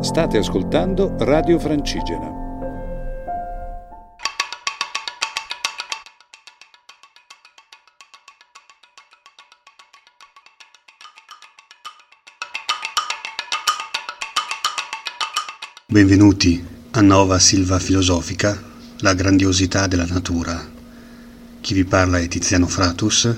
[0.00, 2.30] State ascoltando Radio Francigena.
[15.86, 18.56] Benvenuti a Nova Silva Filosofica,
[18.98, 20.64] la grandiosità della natura.
[21.60, 23.36] Chi vi parla è Tiziano Fratus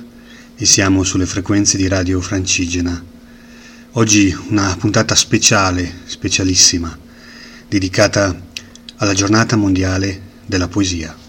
[0.56, 3.09] e siamo sulle frequenze di Radio Francigena.
[3.94, 6.96] Oggi una puntata speciale, specialissima,
[7.66, 8.40] dedicata
[8.98, 11.19] alla giornata mondiale della poesia.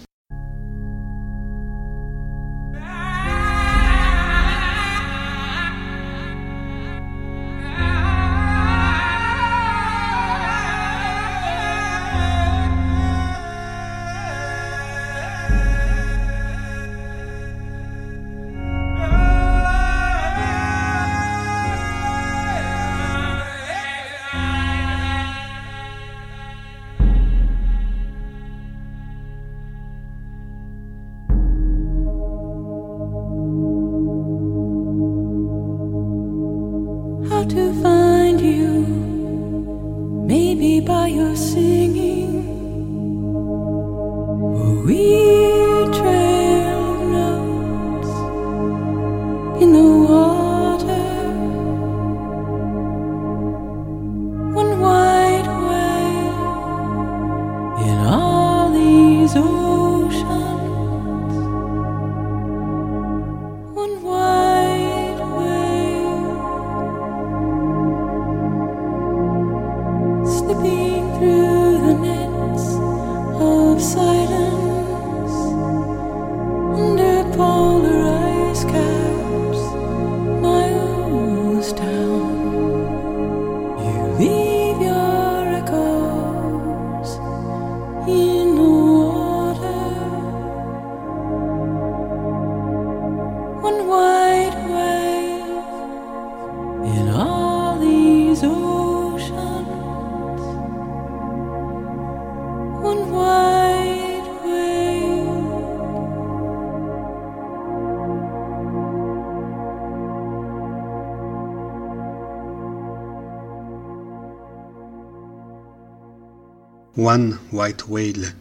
[117.12, 118.36] One White Whale,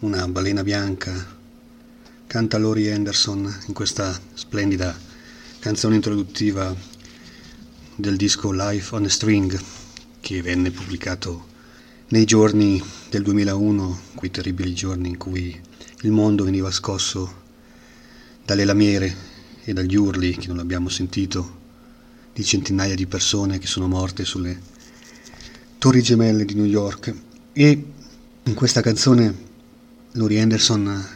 [0.00, 1.24] una balena bianca,
[2.26, 4.92] canta Laurie Anderson in questa splendida
[5.60, 6.74] canzone introduttiva
[7.94, 9.56] del disco Life on a String
[10.18, 11.46] che venne pubblicato
[12.08, 15.56] nei giorni del 2001, quei terribili giorni in cui
[16.00, 17.32] il mondo veniva scosso
[18.44, 19.14] dalle lamiere
[19.62, 21.58] e dagli urli che non abbiamo sentito
[22.32, 24.60] di centinaia di persone che sono morte sulle
[25.78, 27.14] torri gemelle di New York.
[27.52, 27.84] E
[28.48, 29.34] in questa canzone
[30.12, 31.06] Laurie Anderson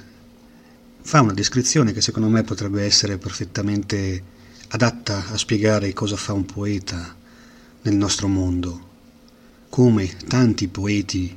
[1.00, 4.22] fa una descrizione che secondo me potrebbe essere perfettamente
[4.68, 7.16] adatta a spiegare cosa fa un poeta
[7.80, 8.90] nel nostro mondo.
[9.70, 11.34] Come tanti poeti,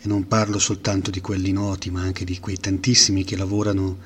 [0.00, 3.98] e non parlo soltanto di quelli noti, ma anche di quei tantissimi che lavorano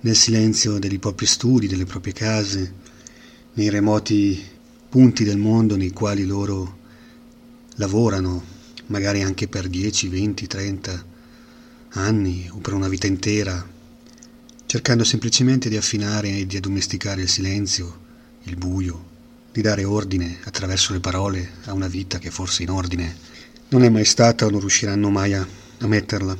[0.00, 2.74] nel silenzio dei propri studi, delle proprie case,
[3.54, 4.38] nei remoti
[4.90, 6.76] punti del mondo nei quali loro
[7.76, 8.53] lavorano
[8.86, 11.04] magari anche per 10, 20, 30
[11.90, 13.66] anni o per una vita intera,
[14.66, 18.00] cercando semplicemente di affinare e di addomesticare il silenzio,
[18.44, 19.12] il buio,
[19.52, 23.16] di dare ordine attraverso le parole a una vita che forse in ordine
[23.68, 25.46] non è mai stata o non riusciranno mai a,
[25.78, 26.36] a metterla.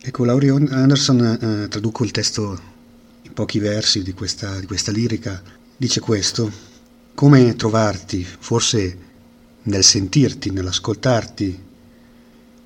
[0.00, 2.60] Ecco, Laurie Anderson, eh, traduco il testo
[3.22, 5.42] in pochi versi di questa, di questa lirica,
[5.76, 6.50] dice questo,
[7.14, 9.07] come trovarti, forse
[9.68, 11.66] nel sentirti, nell'ascoltarti,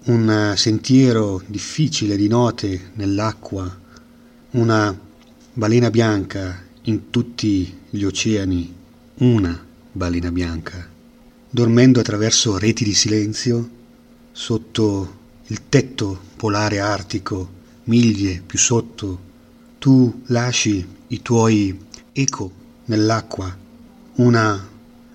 [0.05, 3.79] un sentiero difficile di note nell'acqua,
[4.53, 4.99] una
[5.53, 8.75] balena bianca in tutti gli oceani,
[9.19, 10.89] una balena bianca,
[11.51, 13.69] dormendo attraverso reti di silenzio
[14.31, 19.31] sotto il tetto polare artico, miglia più sotto,
[19.79, 21.77] tu lasci i tuoi
[22.13, 22.51] eco
[22.85, 23.57] nell'acqua,
[24.15, 24.71] una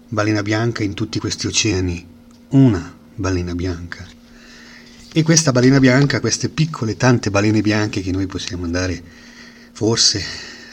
[0.10, 2.06] balena bianca in tutti questi oceani,
[2.50, 4.08] una balena bianca.
[5.12, 9.02] E questa balena bianca, queste piccole tante balene bianche che noi possiamo andare
[9.72, 10.24] forse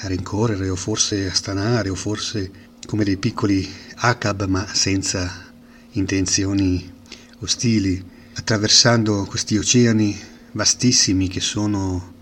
[0.00, 2.50] a rincorrere o forse a stanare o forse
[2.86, 3.66] come dei piccoli
[3.96, 5.52] acab ma senza
[5.92, 6.92] intenzioni
[7.38, 8.02] ostili,
[8.34, 10.18] attraversando questi oceani
[10.52, 12.12] vastissimi che sono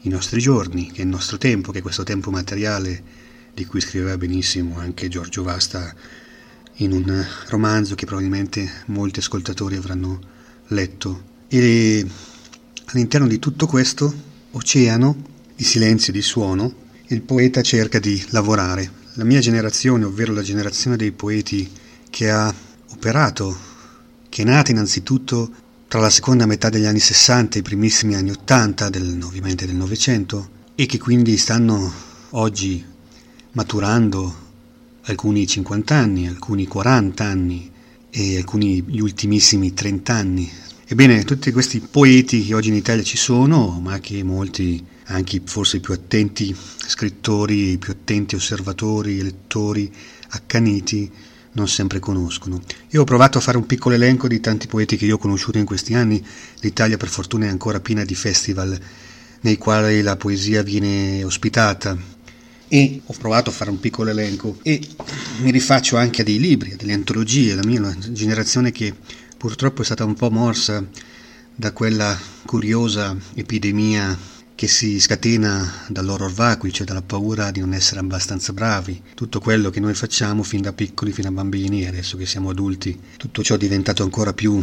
[0.00, 3.20] i nostri giorni, che è il nostro tempo, che è questo tempo materiale
[3.54, 5.94] di cui scriveva benissimo anche Giorgio Vasta
[6.82, 10.20] in un romanzo che probabilmente molti ascoltatori avranno
[10.68, 11.30] letto.
[11.48, 12.06] E
[12.86, 14.12] all'interno di tutto questo
[14.52, 16.74] oceano di silenzio e di suono,
[17.08, 19.00] il poeta cerca di lavorare.
[19.14, 21.70] La mia generazione, ovvero la generazione dei poeti
[22.08, 22.52] che ha
[22.90, 23.56] operato,
[24.28, 25.50] che è nata innanzitutto
[25.88, 29.76] tra la seconda metà degli anni 60 e i primissimi anni 80, del, ovviamente del
[29.76, 31.92] Novecento, e che quindi stanno
[32.30, 32.82] oggi
[33.52, 34.41] maturando
[35.02, 37.70] alcuni 50 anni, alcuni 40 anni
[38.10, 40.50] e alcuni gli ultimissimi 30 anni.
[40.86, 45.78] Ebbene, tutti questi poeti che oggi in Italia ci sono, ma che molti, anche forse
[45.78, 49.90] i più attenti scrittori, i più attenti osservatori, lettori,
[50.28, 51.10] accaniti,
[51.52, 52.62] non sempre conoscono.
[52.90, 55.58] Io ho provato a fare un piccolo elenco di tanti poeti che io ho conosciuto
[55.58, 56.22] in questi anni.
[56.60, 58.78] L'Italia per fortuna è ancora piena di festival
[59.40, 61.96] nei quali la poesia viene ospitata
[62.72, 64.80] e ho provato a fare un piccolo elenco e
[65.42, 68.94] mi rifaccio anche a dei libri, a delle antologie, la mia generazione che
[69.36, 70.82] purtroppo è stata un po' morsa
[71.54, 74.18] da quella curiosa epidemia
[74.54, 79.02] che si scatena dall'horror vacui, cioè dalla paura di non essere abbastanza bravi.
[79.12, 82.98] Tutto quello che noi facciamo fin da piccoli, fin da bambini, adesso che siamo adulti,
[83.18, 84.58] tutto ciò è diventato ancora più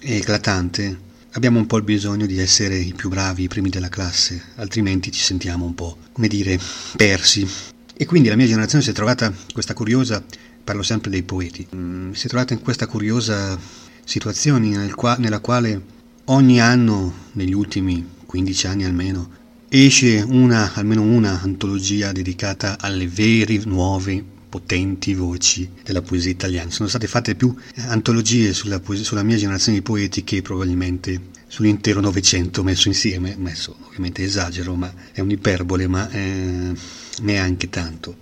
[0.00, 1.10] eclatante.
[1.34, 5.10] Abbiamo un po' il bisogno di essere i più bravi, i primi della classe, altrimenti
[5.10, 6.60] ci sentiamo un po', come dire,
[6.94, 7.48] persi.
[7.94, 10.22] E quindi la mia generazione si è trovata questa curiosa,
[10.62, 13.58] parlo sempre dei poeti, mm, si è trovata in questa curiosa
[14.04, 15.80] situazione nel qua, nella quale
[16.24, 19.30] ogni anno, negli ultimi 15 anni almeno,
[19.70, 26.70] esce una, almeno una antologia dedicata alle vere, nuove, potenti voci della poesia italiana.
[26.70, 27.56] Sono state fatte più
[27.86, 33.74] antologie sulla, poesia, sulla mia generazione di poeti che probabilmente sull'intero Novecento messo insieme, messo
[33.86, 36.74] ovviamente esagero, ma è un'iperbole, ma eh,
[37.22, 38.16] neanche tanto.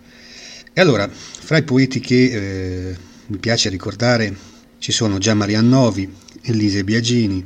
[0.73, 4.37] E allora, fra i poeti che eh, mi piace ricordare
[4.79, 6.09] ci sono Gian Maria Novi,
[6.43, 7.45] Elise Biagini,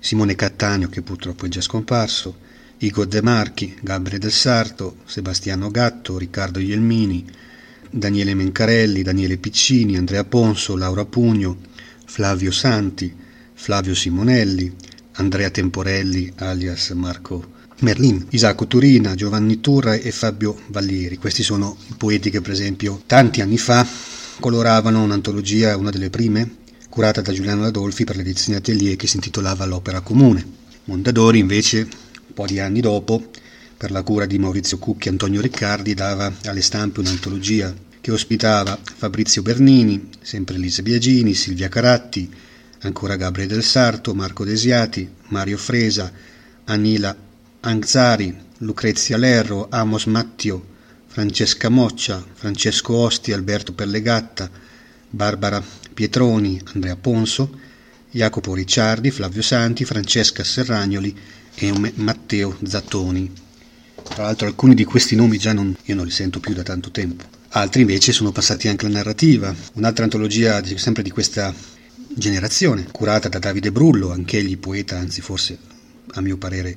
[0.00, 2.38] Simone Cattaneo che purtroppo è già scomparso,
[2.78, 7.42] Igor De Marchi, Gabriele Del Sarto, Sebastiano Gatto, Riccardo Ielmini,
[7.96, 11.58] Daniele Mencarelli, Daniele Piccini, Andrea Ponso, Laura Pugno,
[12.04, 13.14] Flavio Santi,
[13.52, 14.74] Flavio Simonelli,
[15.12, 17.52] Andrea Temporelli alias Marco
[17.82, 21.18] Merlin, Isacco Turina, Giovanni Turra e Fabio Vallieri.
[21.18, 23.86] Questi sono poeti che per esempio tanti anni fa
[24.40, 26.56] coloravano un'antologia, una delle prime,
[26.88, 30.44] curata da Giuliano Adolfi per l'edizione Atelier che si intitolava L'opera comune.
[30.86, 33.30] Mondadori invece, un po' di anni dopo,
[33.84, 38.78] per la cura di Maurizio Cucchi e Antonio Riccardi, dava alle stampe un'antologia che ospitava
[38.82, 42.32] Fabrizio Bernini, sempre Lisa Biagini, Silvia Caratti,
[42.78, 46.10] ancora Gabriele Del Sarto, Marco Desiati, Mario Fresa,
[46.64, 47.14] Anila
[47.60, 50.64] Anzari, Lucrezia Lerro, Amos Mattio,
[51.06, 54.48] Francesca Moccia, Francesco Osti, Alberto Pellegatta,
[55.10, 57.50] Barbara Pietroni, Andrea Ponso,
[58.10, 61.14] Jacopo Ricciardi, Flavio Santi, Francesca Serragnoli
[61.54, 63.43] e Matteo Zattoni.
[64.08, 66.90] Tra l'altro alcuni di questi nomi già non, io non li sento più da tanto
[66.90, 67.24] tempo.
[67.48, 69.54] Altri invece sono passati anche alla narrativa.
[69.74, 71.52] Un'altra antologia sempre di questa
[72.14, 75.58] generazione, curata da Davide Brullo, anch'egli poeta, anzi forse
[76.12, 76.76] a mio parere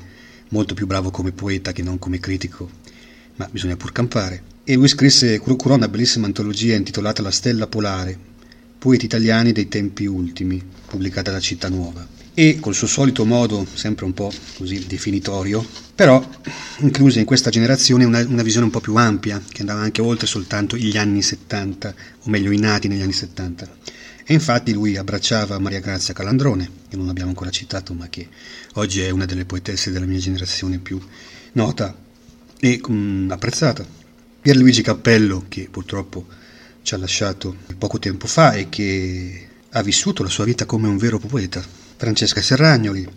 [0.50, 2.70] molto più bravo come poeta che non come critico,
[3.36, 4.44] ma bisogna pur campare.
[4.64, 8.18] E lui scrisse, curò una bellissima antologia intitolata La Stella Polare,
[8.80, 14.06] poeti italiani dei tempi ultimi, pubblicata da Città Nuova e col suo solito modo, sempre
[14.06, 15.66] un po' così definitorio,
[15.96, 16.24] però
[16.82, 20.28] incluse in questa generazione una, una, visione un po' più ampia, che andava anche oltre
[20.28, 23.78] soltanto gli anni 70, o meglio i nati negli anni 70.
[24.24, 28.28] E infatti lui abbracciava Maria Grazia Calandrone, che non abbiamo ancora citato, ma che
[28.74, 31.02] oggi è una delle poetesse della mia generazione più
[31.54, 31.98] nota
[32.60, 33.84] e um, apprezzata.
[34.40, 36.28] Pierluigi Cappello, che purtroppo
[36.84, 40.98] ci ha lasciato poco tempo fa e che ha vissuto la sua vita come un
[40.98, 43.08] vero poeta, Francesca Serragnoli,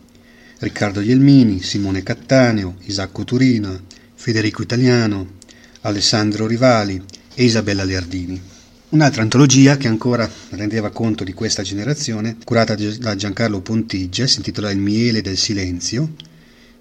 [0.61, 3.79] Riccardo Ielmini, Simone Cattaneo, Isacco Turina,
[4.15, 5.35] Federico Italiano,
[5.83, 7.01] Alessandro Rivali
[7.35, 8.41] e Isabella Leardini.
[8.89, 14.71] Un'altra antologia che ancora rendeva conto di questa generazione, curata da Giancarlo Pontigia, si intitola
[14.71, 16.15] Il miele del silenzio.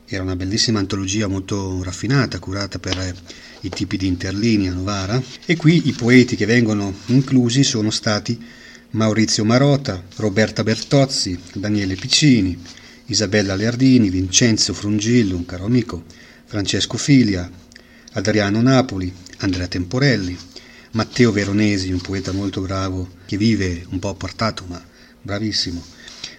[0.05, 3.13] Era una bellissima antologia molto raffinata, curata per
[3.59, 5.21] i tipi di interlinea Novara.
[5.45, 8.41] E qui i poeti che vengono inclusi sono stati
[8.91, 12.59] Maurizio Marota, Roberta Bertozzi, Daniele Piccini,
[13.05, 16.05] Isabella Leardini, Vincenzo Frungillo, un caro amico,
[16.45, 17.47] Francesco Filia,
[18.13, 20.35] Adriano Napoli, Andrea Temporelli,
[20.93, 24.83] Matteo Veronesi, un poeta molto bravo che vive un po' appartato ma
[25.21, 25.83] bravissimo,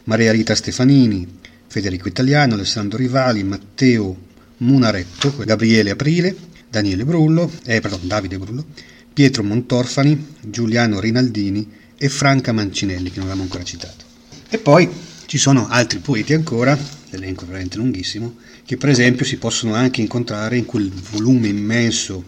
[0.04, 1.38] Maria Rita Stefanini,
[1.68, 4.16] Federico Italiano, Alessandro Rivali, Matteo
[4.56, 6.34] Munaretto, Gabriele Aprile,
[6.68, 8.66] Daniele Brullo, eh, pardon, Davide Brullo,
[9.12, 14.06] Pietro Montorfani, Giuliano Rinaldini e Franca Mancinelli, che non avevamo ancora citato.
[14.48, 14.88] E poi
[15.26, 16.76] ci sono altri poeti ancora,
[17.10, 22.24] l'elenco è veramente lunghissimo, che per esempio si possono anche incontrare in quel volume immenso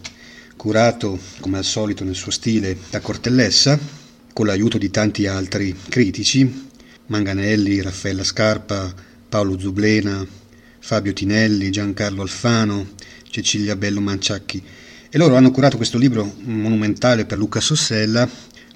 [0.55, 3.79] curato come al solito nel suo stile da Cortellessa,
[4.31, 6.69] con l'aiuto di tanti altri critici,
[7.07, 8.93] Manganelli, Raffaella Scarpa,
[9.27, 10.23] Paolo Zublena,
[10.77, 12.91] Fabio Tinelli, Giancarlo Alfano,
[13.27, 14.63] Cecilia Bello Manciacchi.
[15.09, 18.29] E loro hanno curato questo libro monumentale per Luca Sossella,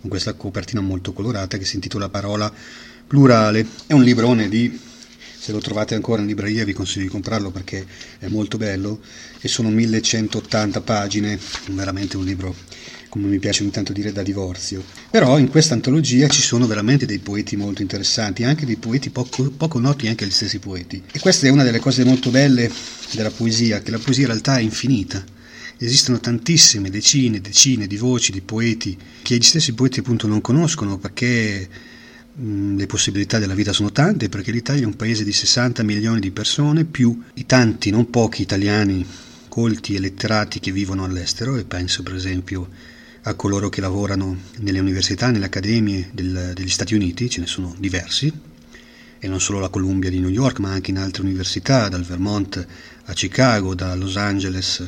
[0.08, 2.52] con questa copertina molto colorata che si intitola Parola
[3.06, 3.66] Plurale.
[3.86, 4.80] È un librone di
[5.40, 7.86] se lo trovate ancora in libreria vi consiglio di comprarlo perché
[8.18, 9.00] è molto bello
[9.40, 11.38] e sono 1180 pagine,
[11.72, 12.56] veramente un libro
[13.10, 14.84] come mi piace ogni tanto dire da divorzio.
[15.10, 19.50] Però in questa antologia ci sono veramente dei poeti molto interessanti, anche dei poeti poco,
[19.52, 21.04] poco noti, anche gli stessi poeti.
[21.12, 22.70] E questa è una delle cose molto belle
[23.12, 25.24] della poesia, che la poesia in realtà è infinita.
[25.79, 30.98] Esistono tantissime, decine, decine di voci, di poeti, che gli stessi poeti appunto non conoscono
[30.98, 31.69] perché
[32.39, 36.29] le possibilità della vita sono tante perché l'Italia è un paese di 60 milioni di
[36.31, 39.05] persone più i tanti, non pochi italiani
[39.48, 42.69] colti e letterati che vivono all'estero e penso per esempio
[43.24, 47.75] a coloro che lavorano nelle università, nelle accademie del, degli Stati Uniti, ce ne sono
[47.77, 48.31] diversi,
[49.19, 52.65] e non solo la Columbia di New York, ma anche in altre università, dal Vermont
[53.05, 54.83] a Chicago, da Los Angeles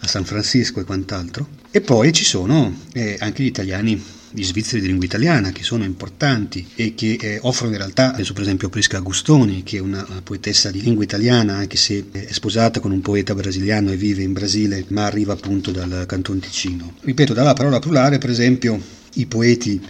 [0.00, 1.48] a San Francisco e quant'altro.
[1.70, 5.84] E poi ci sono eh, anche gli italiani di svizzeri di lingua italiana che sono
[5.84, 9.80] importanti e che eh, offrono in realtà, penso per esempio a Prisca Agustoni, che è
[9.80, 13.96] una, una poetessa di lingua italiana, anche se è sposata con un poeta brasiliano e
[13.96, 16.94] vive in Brasile, ma arriva appunto dal Canton Ticino.
[17.00, 18.80] Ripeto, dalla parola plurale, per esempio,
[19.14, 19.80] i poeti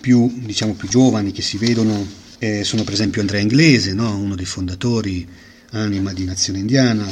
[0.00, 4.16] più, diciamo, più giovani che si vedono eh, sono per esempio Andrea Inglese, no?
[4.16, 5.26] uno dei fondatori,
[5.70, 7.06] anima di Nazione Indiana,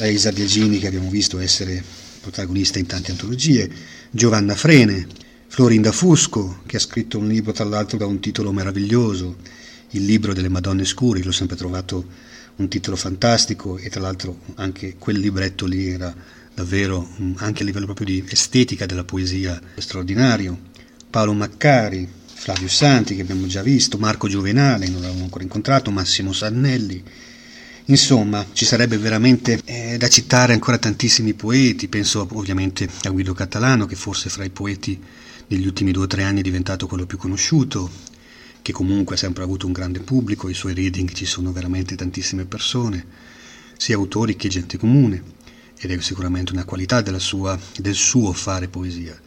[0.00, 1.82] Isa Biagini che abbiamo visto essere
[2.20, 3.70] protagonista in tante antologie,
[4.10, 5.06] Giovanna Frene,
[5.48, 9.36] Florinda Fusco, che ha scritto un libro tra l'altro da un titolo meraviglioso,
[9.90, 12.04] Il libro delle Madonne Scuri, l'ho sempre trovato
[12.56, 16.12] un titolo fantastico e tra l'altro anche quel libretto lì era
[16.52, 20.72] davvero, anche a livello proprio di estetica della poesia, straordinario.
[21.10, 26.32] Paolo Maccari, Flavio Santi che abbiamo già visto, Marco Giovenale, non l'avevamo ancora incontrato, Massimo
[26.32, 27.02] Sannelli.
[27.86, 33.86] Insomma, ci sarebbe veramente eh, da citare ancora tantissimi poeti, penso ovviamente a Guido Catalano
[33.86, 35.00] che forse fra i poeti
[35.48, 37.90] negli ultimi due o tre anni è diventato quello più conosciuto,
[38.62, 42.46] che comunque ha sempre avuto un grande pubblico, i suoi reading ci sono veramente tantissime
[42.46, 43.04] persone,
[43.76, 45.22] sia autori che gente comune,
[45.78, 49.18] ed è sicuramente una qualità sua, del suo fare poesia.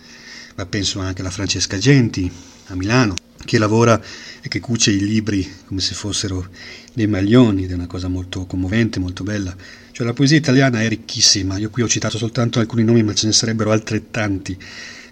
[0.56, 2.32] Ma penso anche alla Francesca Genti,
[2.68, 3.14] a Milano,
[3.46, 4.02] che lavora
[4.42, 6.48] e che cuce i libri come se fossero
[6.94, 9.56] dei maglioni, ed è una cosa molto commovente, molto bella.
[9.92, 13.28] Cioè la poesia italiana è ricchissima, io qui ho citato soltanto alcuni nomi, ma ce
[13.28, 14.58] ne sarebbero altrettanti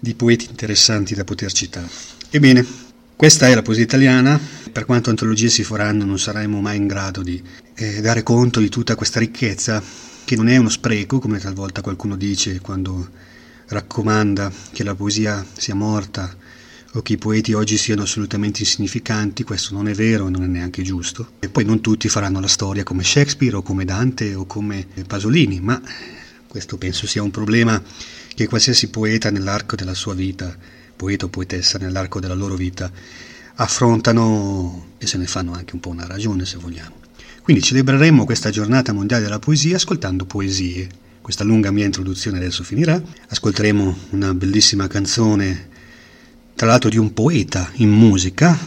[0.00, 1.88] di poeti interessanti da poter citare.
[2.30, 2.64] Ebbene,
[3.16, 4.38] questa è la poesia italiana,
[4.70, 7.42] per quanto antologie si faranno non saremo mai in grado di
[7.74, 9.82] eh, dare conto di tutta questa ricchezza,
[10.24, 13.08] che non è uno spreco, come talvolta qualcuno dice quando
[13.68, 16.36] raccomanda che la poesia sia morta
[16.96, 20.46] o che i poeti oggi siano assolutamente insignificanti, questo non è vero e non è
[20.46, 21.32] neanche giusto.
[21.40, 25.60] E poi non tutti faranno la storia come Shakespeare o come Dante o come Pasolini,
[25.60, 25.78] ma
[26.46, 27.82] questo penso sia un problema
[28.34, 30.56] che qualsiasi poeta nell'arco della sua vita,
[30.96, 32.90] poeta o poetessa nell'arco della loro vita,
[33.56, 36.94] affrontano e se ne fanno anche un po' una ragione se vogliamo.
[37.42, 40.88] Quindi celebreremo questa giornata mondiale della poesia ascoltando poesie.
[41.20, 43.00] Questa lunga mia introduzione adesso finirà.
[43.28, 45.74] Ascolteremo una bellissima canzone,
[46.56, 48.58] tra l'altro di un poeta in musica,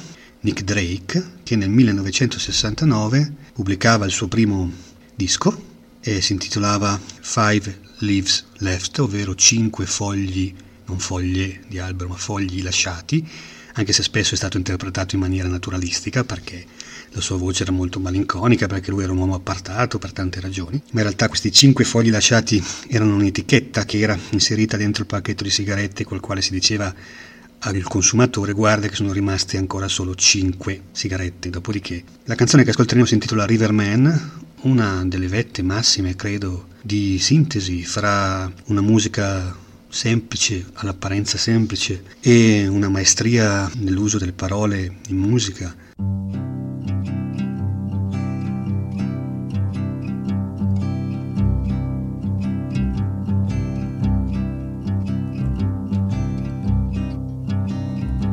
[0.42, 4.72] Nick Drake, che nel 1969 pubblicava il suo primo
[5.16, 5.66] disco
[6.00, 10.54] e si intitolava Five leaves left, ovvero cinque fogli,
[10.86, 13.28] non foglie di albero, ma fogli lasciati,
[13.74, 16.64] anche se spesso è stato interpretato in maniera naturalistica perché
[17.12, 20.80] la sua voce era molto malinconica, perché lui era un uomo appartato per tante ragioni,
[20.92, 25.44] ma in realtà questi cinque fogli lasciati erano un'etichetta che era inserita dentro il pacchetto
[25.44, 26.94] di sigarette col quale si diceva
[27.60, 33.06] al consumatore guarda che sono rimaste ancora solo cinque sigarette, dopodiché la canzone che ascolteremo
[33.06, 39.56] si intitola Riverman, una delle vette massime, credo, di sintesi fra una musica
[39.90, 45.76] semplice, all'apparenza semplice, e una maestria nell'uso delle parole in musica.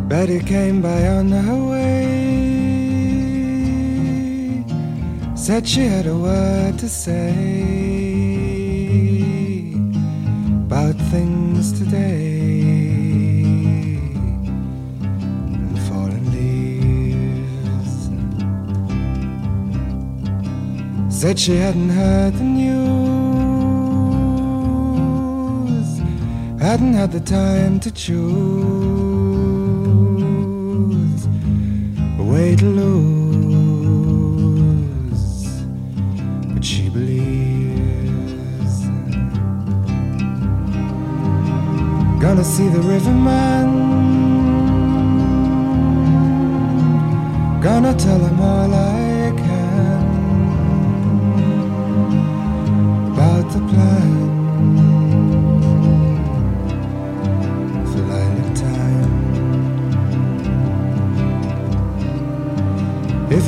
[0.09, 2.07] Betty came by on her way.
[5.35, 7.33] Said she had a word to say
[10.67, 12.45] about things today.
[16.33, 18.11] Leaves.
[21.09, 22.79] Said she hadn't heard the news,
[26.61, 29.06] hadn't had the time to choose.
[32.37, 34.15] Way to lose.
[36.53, 38.75] But she believes.
[42.25, 43.67] Gonna see the riverman.
[47.67, 49.06] Gonna tell him all I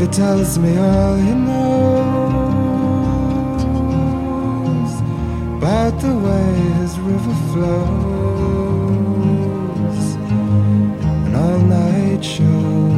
[0.01, 1.73] If he tells me all he knows
[5.57, 7.75] about the way his river flows,
[11.27, 12.98] an all night shows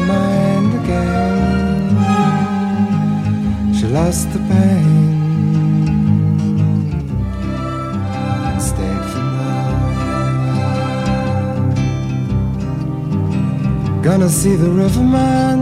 [4.11, 5.13] Lost the pain
[8.59, 9.71] stayed for more.
[14.03, 15.59] Gonna see the riverman.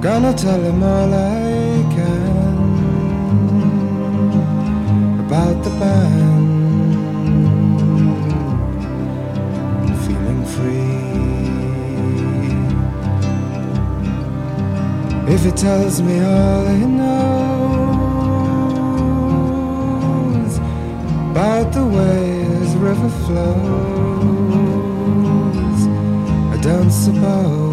[0.00, 2.56] Gonna tell him all I can
[5.24, 6.09] about the band.
[15.32, 17.30] If it tells me all it knows
[21.30, 23.46] about the way this river flows,
[26.52, 27.69] I don't suppose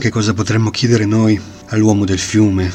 [0.00, 2.72] che cosa potremmo chiedere noi all'uomo del fiume.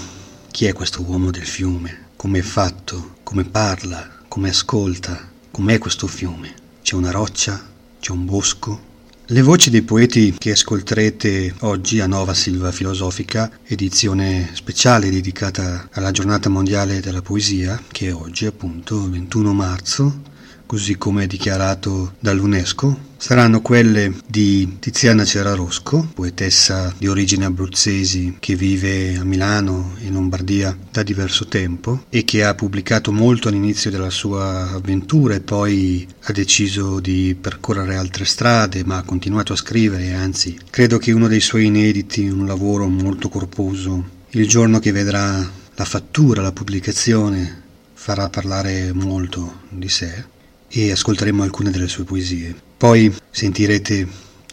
[0.51, 2.09] Chi è questo uomo del fiume?
[2.15, 3.15] Come è fatto?
[3.23, 4.19] Come parla?
[4.27, 5.27] Come ascolta?
[5.49, 6.53] Com'è questo fiume?
[6.83, 7.67] C'è una roccia?
[7.99, 8.93] C'è un bosco?
[9.25, 16.11] Le voci dei poeti che ascolterete oggi a Nova Silva Filosofica, edizione speciale dedicata alla
[16.11, 20.21] giornata mondiale della poesia, che è oggi appunto il 21 marzo,
[20.65, 29.15] così come dichiarato dall'UNESCO, saranno quelle di Tiziana Cerarosco, poetessa di origini abruzzesi che vive
[29.15, 34.71] a Milano in Lombardia da diverso tempo e che ha pubblicato molto all'inizio della sua
[34.71, 40.58] avventura e poi ha deciso di percorrere altre strade, ma ha continuato a scrivere, anzi,
[40.69, 45.86] credo che uno dei suoi inediti, un lavoro molto corposo, il giorno che vedrà la
[45.86, 50.34] fattura, la pubblicazione, farà parlare molto di sé
[50.77, 52.53] e ascolteremo alcune delle sue poesie.
[52.75, 54.05] Poi sentirete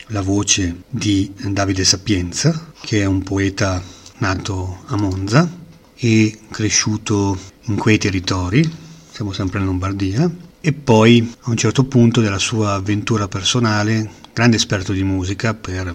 [0.09, 3.83] la voce di Davide Sapienza, che è un poeta
[4.19, 5.51] nato a Monza
[5.97, 8.71] e cresciuto in quei territori,
[9.11, 10.31] siamo sempre in Lombardia,
[10.61, 15.93] e poi a un certo punto della sua avventura personale, grande esperto di musica per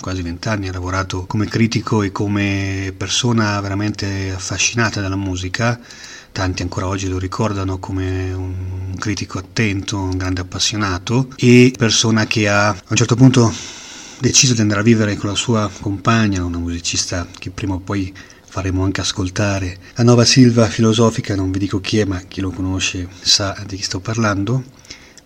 [0.00, 5.80] quasi vent'anni, ha lavorato come critico e come persona veramente affascinata dalla musica,
[6.34, 12.48] tanti ancora oggi lo ricordano come un critico attento, un grande appassionato e persona che
[12.48, 13.54] ha a un certo punto
[14.18, 18.12] deciso di andare a vivere con la sua compagna, una musicista che prima o poi
[18.44, 19.78] faremo anche ascoltare.
[19.94, 23.76] La nuova Silva filosofica, non vi dico chi è, ma chi lo conosce sa di
[23.76, 24.64] chi sto parlando,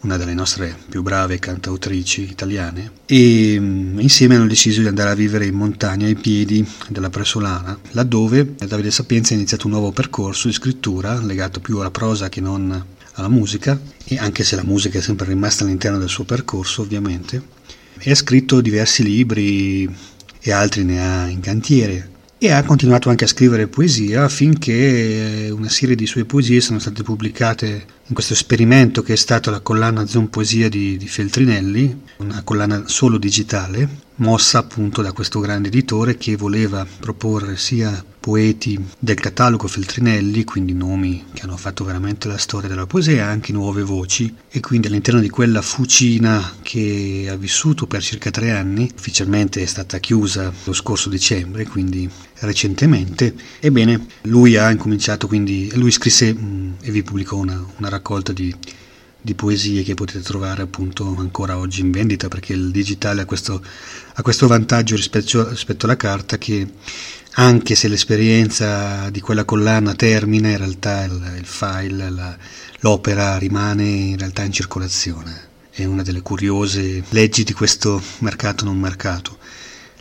[0.00, 5.14] una delle nostre più brave cantautrici italiane, e mm, insieme hanno deciso di andare a
[5.14, 10.46] vivere in montagna ai piedi della Presolana, laddove Davide Sapienza ha iniziato un nuovo percorso
[10.46, 12.84] di scrittura legato più alla prosa che non
[13.14, 17.42] alla musica, e anche se la musica è sempre rimasta all'interno del suo percorso ovviamente,
[17.98, 19.92] e ha scritto diversi libri
[20.40, 25.68] e altri ne ha in cantiere, e ha continuato anche a scrivere poesia finché una
[25.68, 30.06] serie di sue poesie sono state pubblicate in questo esperimento che è stato la collana
[30.06, 36.16] Zoom Poesia di, di Feltrinelli, una collana solo digitale, mossa appunto da questo grande editore
[36.16, 42.38] che voleva proporre sia poeti del catalogo Feltrinelli, quindi nomi che hanno fatto veramente la
[42.38, 47.86] storia della poesia, anche nuove voci, e quindi all'interno di quella fucina che ha vissuto
[47.86, 52.08] per circa tre anni, ufficialmente è stata chiusa lo scorso dicembre, quindi
[52.40, 58.32] recentemente, ebbene lui ha incominciato quindi, lui scrisse mh, e vi pubblicò una, una raccolta
[58.32, 58.54] di,
[59.20, 63.62] di, poesie che potete trovare appunto ancora oggi in vendita perché il digitale ha questo,
[64.14, 66.66] ha questo vantaggio rispetto, rispetto alla carta che
[67.34, 72.36] anche se l'esperienza di quella collana termina, in realtà il, il file, la,
[72.80, 75.46] l'opera rimane in realtà in circolazione.
[75.70, 79.37] È una delle curiose leggi di questo mercato non mercato.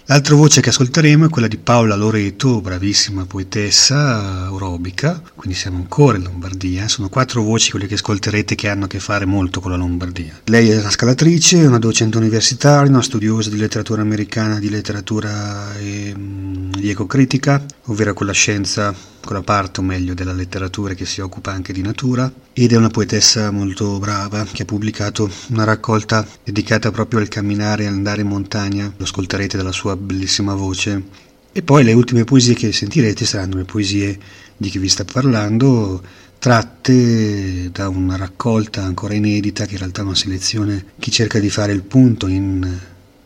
[0.10, 6.16] L'altra voce che ascolteremo è quella di Paola Loreto, bravissima poetessa aerobica, quindi siamo ancora
[6.16, 6.88] in Lombardia.
[6.88, 10.40] Sono quattro voci quelle che ascolterete che hanno a che fare molto con la Lombardia.
[10.46, 16.14] Lei è una scalatrice, una docente universitaria, una studiosa di letteratura americana, di letteratura e
[16.16, 21.20] mm, di ecocritica, ovvero con la scienza quella parte o meglio della letteratura che si
[21.20, 26.26] occupa anche di natura ed è una poetessa molto brava che ha pubblicato una raccolta
[26.44, 31.26] dedicata proprio al camminare e andare in montagna, lo ascolterete dalla sua bellissima voce.
[31.52, 34.18] E poi le ultime poesie che sentirete saranno le poesie
[34.56, 36.02] di chi vi sta parlando
[36.40, 41.50] tratte da una raccolta ancora inedita che in realtà è una selezione che cerca di
[41.50, 42.78] fare il punto in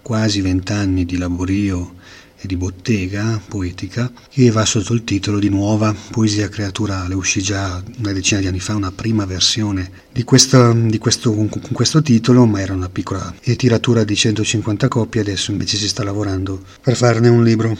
[0.01, 1.95] quasi vent'anni di laborio
[2.41, 7.13] e di bottega poetica che va sotto il titolo di Nuova Poesia Creaturale.
[7.13, 11.49] Uscì già una decina di anni fa una prima versione di, questa, di questo, con
[11.71, 16.63] questo titolo, ma era una piccola tiratura di 150 copie, adesso invece si sta lavorando
[16.81, 17.77] per farne un libro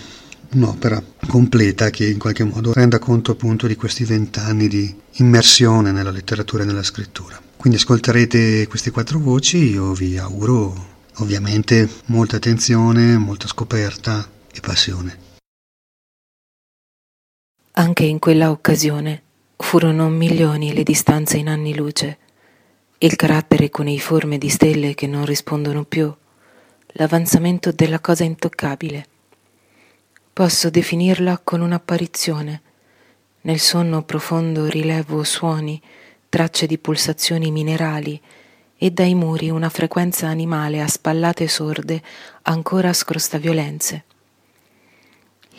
[0.54, 6.12] un'opera completa che in qualche modo renda conto appunto di questi vent'anni di immersione nella
[6.12, 7.42] letteratura e nella scrittura.
[7.56, 15.30] Quindi ascolterete queste quattro voci, io vi auguro ovviamente molta attenzione, molta scoperta e passione.
[17.74, 19.24] Anche in quella occasione
[19.58, 22.18] furono milioni le distanze in anni luce,
[22.98, 26.14] il carattere cuneiforme di stelle che non rispondono più,
[26.94, 29.08] l'avanzamento della cosa intoccabile.
[30.34, 32.62] Posso definirla con un'apparizione.
[33.42, 35.82] Nel sonno profondo rilevo suoni,
[36.30, 38.22] tracce di pulsazioni minerali
[38.78, 42.02] e dai muri una frequenza animale a spallate sorde
[42.44, 44.06] ancora scrosta violenze.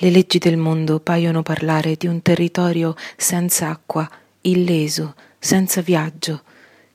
[0.02, 4.10] Le leggi del mondo paiono parlare di un territorio senza acqua,
[4.40, 6.42] illeso, senza viaggio,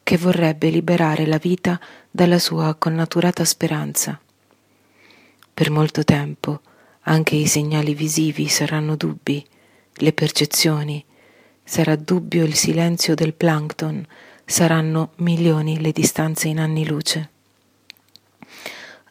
[0.04, 1.80] che vorrebbe liberare la vita
[2.12, 4.20] dalla sua connaturata speranza.
[5.54, 6.60] Per molto tempo
[7.04, 9.42] anche i segnali visivi saranno dubbi,
[9.94, 11.02] le percezioni,
[11.64, 14.06] sarà dubbio il silenzio del plankton,
[14.44, 17.30] saranno milioni le distanze in anni luce.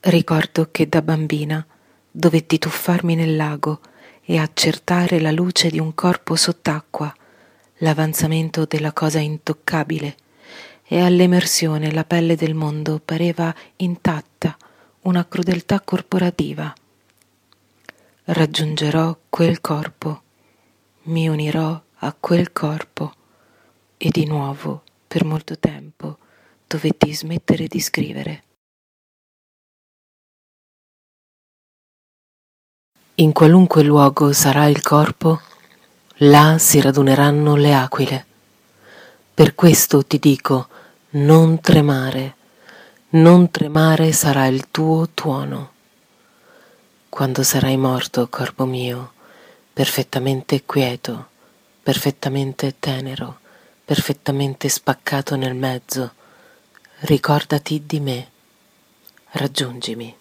[0.00, 1.66] Ricordo che da bambina
[2.16, 3.81] dovetti tuffarmi nel lago
[4.24, 7.14] e accertare la luce di un corpo sott'acqua,
[7.81, 10.16] l'avanzamento della cosa intoccabile,
[10.85, 14.57] e all'emersione la pelle del mondo pareva intatta,
[15.02, 16.72] una crudeltà corporativa.
[18.24, 20.22] Raggiungerò quel corpo,
[21.02, 23.12] mi unirò a quel corpo
[23.98, 26.16] e di nuovo, per molto tempo,
[26.66, 28.44] dovetti smettere di scrivere.
[33.18, 35.40] In qualunque luogo sarà il corpo,
[36.16, 38.26] là si raduneranno le aquile.
[39.33, 40.68] Per questo ti dico,
[41.12, 42.35] non tremare,
[43.11, 45.70] non tremare sarà il tuo tuono.
[47.09, 49.12] Quando sarai morto, corpo mio,
[49.72, 51.29] perfettamente quieto,
[51.83, 53.38] perfettamente tenero,
[53.83, 56.12] perfettamente spaccato nel mezzo,
[56.98, 58.29] ricordati di me,
[59.31, 60.16] raggiungimi.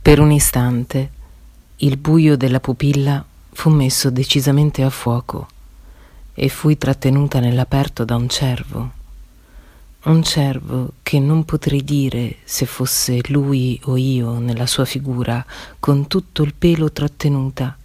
[0.00, 1.10] Per un istante
[1.76, 5.46] il buio della pupilla fu messo decisamente a fuoco
[6.32, 8.92] e fui trattenuta nell'aperto da un cervo.
[10.04, 15.44] Un cervo che non potrei dire se fosse lui o io nella sua figura,
[15.78, 17.76] con tutto il pelo trattenuta,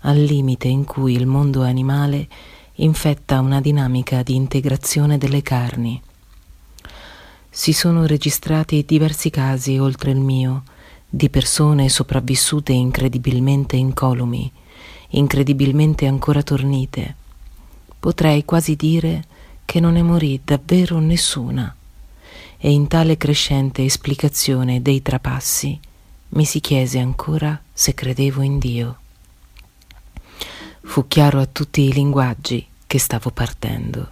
[0.00, 2.28] al limite in cui il mondo animale
[2.74, 6.00] infetta una dinamica di integrazione delle carni.
[7.50, 10.62] Si sono registrati diversi casi oltre il mio,
[11.08, 14.50] di persone sopravvissute incredibilmente incolumi,
[15.10, 17.14] incredibilmente ancora tornite.
[17.98, 19.24] Potrei quasi dire
[19.64, 21.74] che non ne morì davvero nessuna.
[22.58, 25.78] E in tale crescente esplicazione dei trapassi
[26.30, 28.96] mi si chiese ancora se credevo in Dio.
[30.82, 34.10] Fu chiaro a tutti i linguaggi che stavo partendo.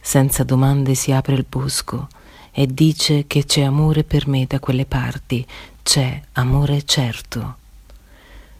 [0.00, 2.08] Senza domande si apre il bosco
[2.50, 5.46] e dice che c'è amore per me da quelle parti,
[5.86, 7.58] c'è amore certo.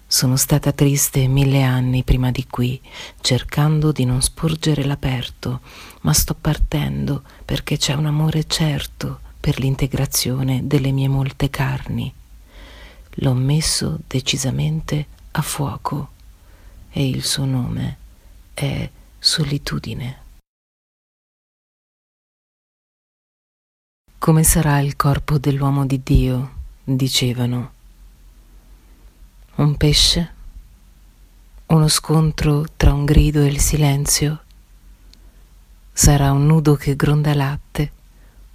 [0.06, 2.80] Sono stata triste mille anni prima di qui,
[3.20, 5.60] cercando di non sporgere l'aperto,
[6.02, 12.14] ma sto partendo perché c'è un amore certo per l'integrazione delle mie molte carni.
[13.14, 16.10] L'ho messo decisamente a fuoco
[16.92, 17.96] e il suo nome
[18.54, 20.18] è solitudine.
[24.16, 26.55] Come sarà il corpo dell'uomo di Dio?
[26.88, 27.72] Dicevano.
[29.56, 30.32] Un pesce,
[31.66, 34.42] uno scontro tra un grido e il silenzio,
[35.92, 37.90] sarà un nudo che gronda latte,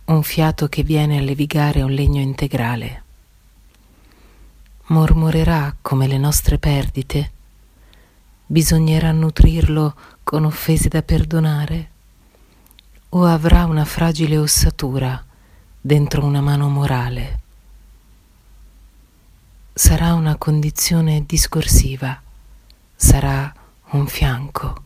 [0.06, 3.04] un fiato che viene a levigare un legno integrale.
[4.88, 7.32] Mormorerà come le nostre perdite,
[8.46, 11.90] bisognerà nutrirlo con offese da perdonare,
[13.10, 15.22] o avrà una fragile ossatura
[15.82, 17.41] dentro una mano morale
[19.74, 22.22] sarà una condizione discorsiva,
[22.94, 23.54] sarà
[23.92, 24.84] un fianco.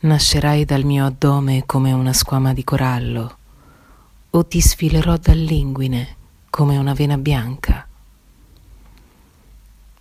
[0.00, 3.36] Nascerai dal mio addome come una squama di corallo,
[4.30, 6.16] o ti sfilerò dall'inguine
[6.50, 7.86] come una vena bianca.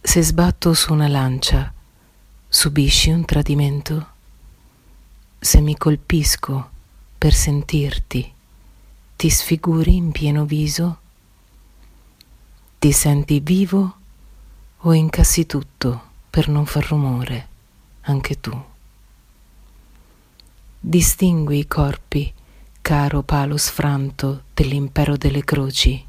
[0.02, 1.72] Se sbatto su una lancia,
[2.48, 4.08] subisci un tradimento?
[5.40, 6.70] Se mi colpisco
[7.18, 8.34] per sentirti,
[9.16, 11.00] ti sfiguri in pieno viso?
[12.80, 13.96] Ti senti vivo
[14.82, 17.48] o incassi tutto per non far rumore,
[18.02, 18.56] anche tu?
[20.80, 22.32] Distingui i corpi,
[22.80, 26.06] caro palo sfranto dell'impero delle croci.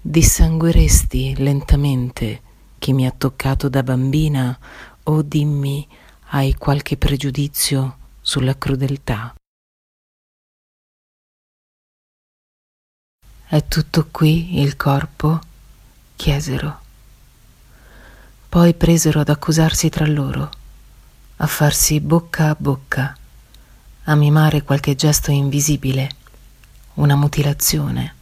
[0.00, 2.40] Dissangueresti lentamente
[2.78, 4.58] chi mi ha toccato da bambina
[5.02, 5.86] o dimmi
[6.28, 9.34] hai qualche pregiudizio sulla crudeltà?
[13.48, 15.45] È tutto qui il corpo?
[16.16, 16.80] Chiesero.
[18.48, 20.50] Poi presero ad accusarsi tra loro,
[21.36, 23.16] a farsi bocca a bocca,
[24.04, 26.10] a mimare qualche gesto invisibile,
[26.94, 28.14] una mutilazione,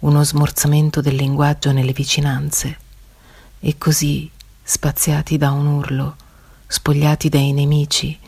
[0.00, 2.78] uno smorzamento del linguaggio nelle vicinanze,
[3.58, 4.30] e così,
[4.62, 6.16] spaziati da un urlo,
[6.66, 8.18] spogliati dai nemici,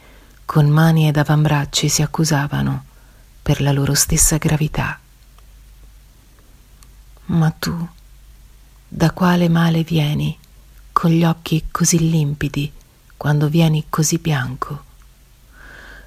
[0.44, 2.84] con mani ed avambracci si accusavano
[3.42, 4.98] per la loro stessa gravità.
[7.26, 7.88] Ma tu,
[8.96, 10.38] da quale male vieni,
[10.92, 12.72] con gli occhi così limpidi,
[13.16, 14.84] quando vieni così bianco?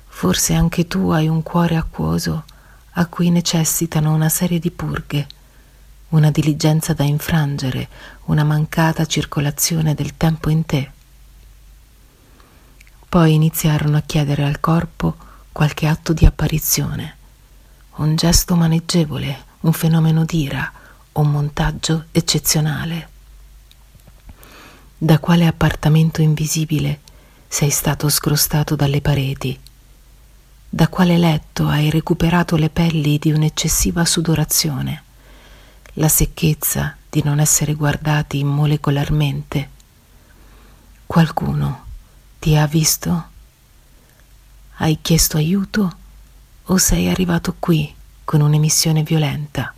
[0.08, 2.46] Forse anche tu hai un cuore acquoso
[2.92, 5.28] a cui necessitano una serie di purghe,
[6.10, 7.90] una diligenza da infrangere,
[8.28, 10.92] una mancata circolazione del tempo in te.
[13.10, 15.18] Poi iniziarono a chiedere al corpo
[15.52, 17.18] qualche atto di apparizione,
[17.96, 20.72] un gesto maneggevole, un fenomeno d'ira,
[21.22, 23.10] un montaggio eccezionale.
[24.98, 27.02] Da quale appartamento invisibile
[27.48, 29.60] sei stato scrostato dalle pareti?
[30.70, 35.04] Da quale letto hai recuperato le pelli di un'eccessiva sudorazione?
[35.94, 39.70] La secchezza di non essere guardati molecolarmente?
[41.06, 41.86] Qualcuno
[42.40, 43.30] ti ha visto?
[44.78, 45.98] Hai chiesto aiuto
[46.66, 47.92] o sei arrivato qui
[48.24, 49.74] con un'emissione violenta?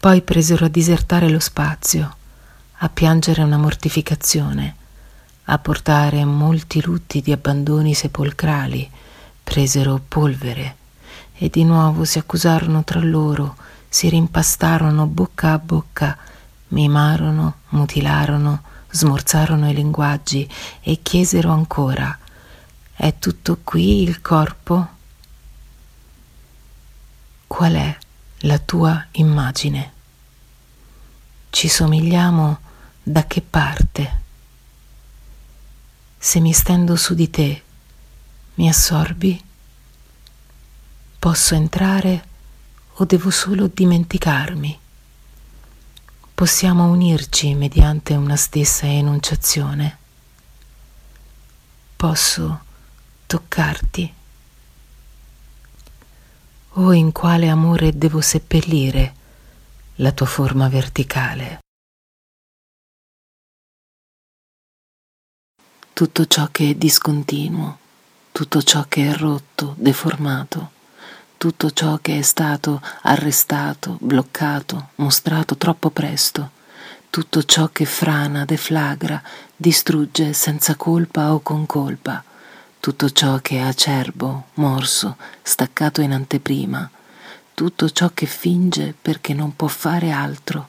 [0.00, 2.16] Poi presero a disertare lo spazio,
[2.76, 4.76] a piangere una mortificazione,
[5.46, 8.88] a portare molti lutti di abbandoni sepolcrali,
[9.42, 10.76] presero polvere
[11.34, 13.56] e di nuovo si accusarono tra loro,
[13.88, 16.16] si rimpastarono bocca a bocca,
[16.68, 20.48] mimarono, mutilarono, smorzarono i linguaggi
[20.80, 22.16] e chiesero ancora
[22.92, 24.88] È tutto qui il corpo?
[27.48, 27.98] Qual è
[28.42, 29.92] la tua immagine?
[31.50, 32.58] Ci somigliamo
[33.02, 34.22] da che parte.
[36.18, 37.62] Se mi stendo su di te,
[38.54, 39.42] mi assorbi?
[41.18, 42.26] Posso entrare
[42.94, 44.78] o devo solo dimenticarmi?
[46.34, 49.98] Possiamo unirci mediante una stessa enunciazione?
[51.96, 52.60] Posso
[53.26, 54.14] toccarti?
[56.80, 59.12] O in quale amore devo seppellire
[59.96, 61.58] la tua forma verticale?
[65.92, 67.78] Tutto ciò che è discontinuo,
[68.30, 70.70] tutto ciò che è rotto, deformato,
[71.36, 76.50] tutto ciò che è stato arrestato, bloccato, mostrato troppo presto,
[77.10, 79.20] tutto ciò che frana, deflagra,
[79.56, 82.22] distrugge senza colpa o con colpa,
[82.88, 86.90] tutto ciò che è acerbo, morso, staccato in anteprima,
[87.52, 90.68] tutto ciò che finge perché non può fare altro,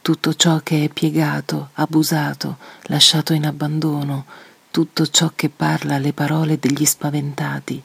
[0.00, 4.26] tutto ciò che è piegato, abusato, lasciato in abbandono,
[4.70, 7.82] tutto ciò che parla le parole degli spaventati,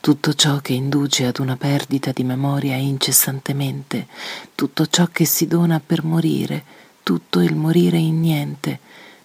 [0.00, 4.06] tutto ciò che induce ad una perdita di memoria incessantemente,
[4.54, 6.64] tutto ciò che si dona per morire,
[7.02, 8.80] tutto il morire in niente,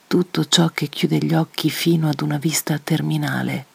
[0.06, 3.68] tutto ciò che chiude gli occhi fino ad una vista terminale.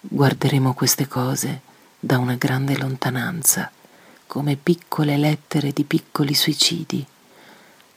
[0.00, 1.60] Guarderemo queste cose
[1.98, 3.68] da una grande lontananza,
[4.28, 7.04] come piccole lettere di piccoli suicidi.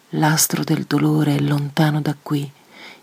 [0.09, 2.51] L'astro del dolore è lontano da qui,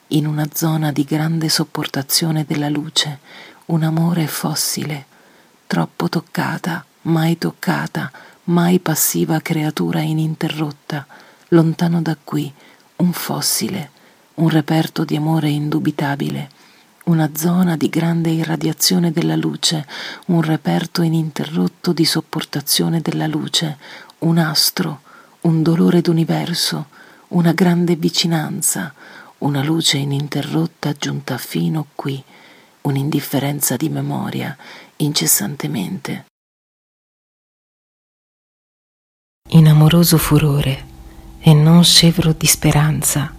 [0.09, 3.21] in una zona di grande sopportazione della luce,
[3.67, 5.07] un amore fossile,
[5.69, 8.11] troppo toccata, mai toccata,
[8.45, 11.07] mai passiva creatura ininterrotta,
[11.51, 12.53] lontano da qui,
[12.97, 13.91] un fossile,
[14.35, 16.57] un reperto di amore indubitabile,
[17.09, 19.87] una zona di grande irradiazione della luce,
[20.27, 23.79] un reperto ininterrotto di sopportazione della luce,
[24.21, 25.01] un astro,
[25.43, 26.87] un dolore d'universo,
[27.29, 28.93] una grande vicinanza,
[29.39, 32.23] una luce ininterrotta giunta fino qui,
[32.83, 34.55] un'indifferenza di memoria
[34.97, 36.27] incessantemente.
[39.51, 40.85] In amoroso furore
[41.41, 43.33] e non scevro di speranza,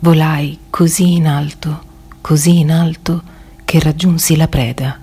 [0.00, 1.85] volai così in alto,
[2.26, 3.22] così in alto,
[3.64, 4.98] che raggiunsi la preda.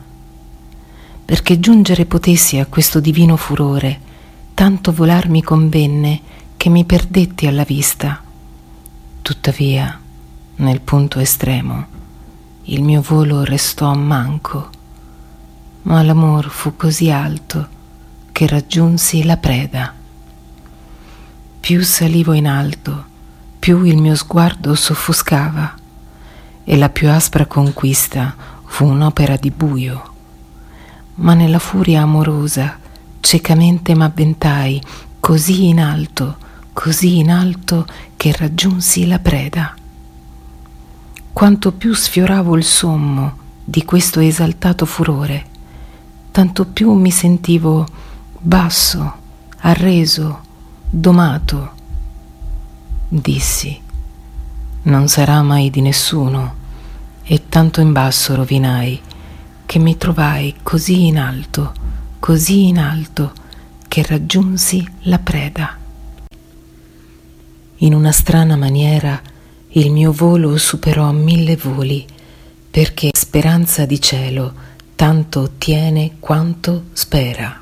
[1.23, 3.97] Perché giungere potessi a questo divino furore,
[4.53, 6.19] tanto volar mi convenne
[6.57, 8.21] che mi perdetti alla vista.
[9.21, 9.97] Tuttavia,
[10.57, 11.85] nel punto estremo,
[12.63, 14.69] il mio volo restò manco,
[15.83, 17.67] ma l'amor fu così alto
[18.33, 19.93] che raggiunsi la preda.
[21.61, 23.05] Più salivo in alto,
[23.59, 25.79] più il mio sguardo s'offuscava
[26.63, 30.13] e la più aspra conquista fu un'opera di buio.
[31.15, 32.79] Ma nella furia amorosa
[33.19, 34.81] ciecamente m'avventai
[35.19, 36.37] così in alto,
[36.73, 39.75] così in alto che raggiunsi la preda
[41.33, 45.45] quanto più sfioravo il sommo di questo esaltato furore,
[46.31, 47.87] tanto più mi sentivo
[48.39, 49.13] basso,
[49.61, 50.41] arreso,
[50.89, 51.71] domato.
[53.09, 53.81] Dissi,
[54.83, 56.55] non sarà mai di nessuno,
[57.23, 58.99] e tanto in basso rovinai
[59.65, 61.73] che mi trovai così in alto,
[62.19, 63.33] così in alto,
[63.87, 65.77] che raggiunsi la preda.
[67.77, 69.21] In una strana maniera
[69.69, 72.05] il mio volo superò mille voli,
[72.69, 74.53] perché speranza di cielo
[74.95, 77.57] tanto ottiene quanto spera.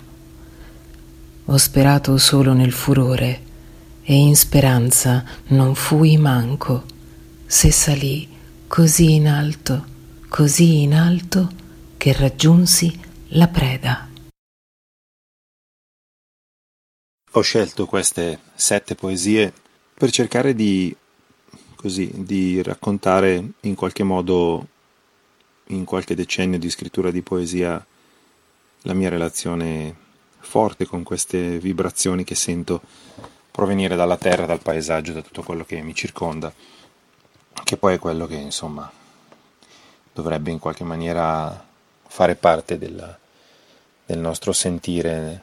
[1.46, 3.42] Ho sperato solo nel furore,
[4.04, 6.84] e in speranza non fui manco,
[7.52, 8.30] se salì
[8.66, 9.86] così in alto,
[10.30, 11.50] così in alto,
[11.98, 12.98] che raggiunsi
[13.32, 14.10] la preda.
[17.32, 19.52] Ho scelto queste sette poesie
[19.94, 20.96] per cercare di
[21.76, 24.68] così, di raccontare in qualche modo,
[25.68, 27.86] in qualche decennio di scrittura di poesia,
[28.84, 29.93] la mia relazione
[30.39, 32.82] forte con queste vibrazioni che sento
[33.52, 36.54] provenire dalla terra, dal paesaggio, da tutto quello che mi circonda,
[37.72, 38.91] che poi è quello che insomma
[40.11, 41.65] dovrebbe in qualche maniera
[42.05, 43.17] fare parte del,
[44.05, 45.41] del nostro sentire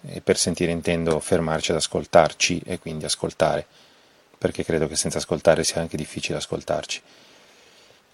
[0.00, 3.64] e per sentire intendo fermarci ad ascoltarci e quindi ascoltare
[4.36, 7.00] perché credo che senza ascoltare sia anche difficile ascoltarci.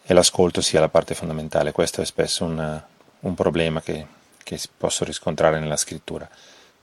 [0.02, 2.82] E l'ascolto sia la parte fondamentale, questo è spesso un,
[3.20, 4.06] un problema che,
[4.42, 6.28] che posso riscontrare nella scrittura,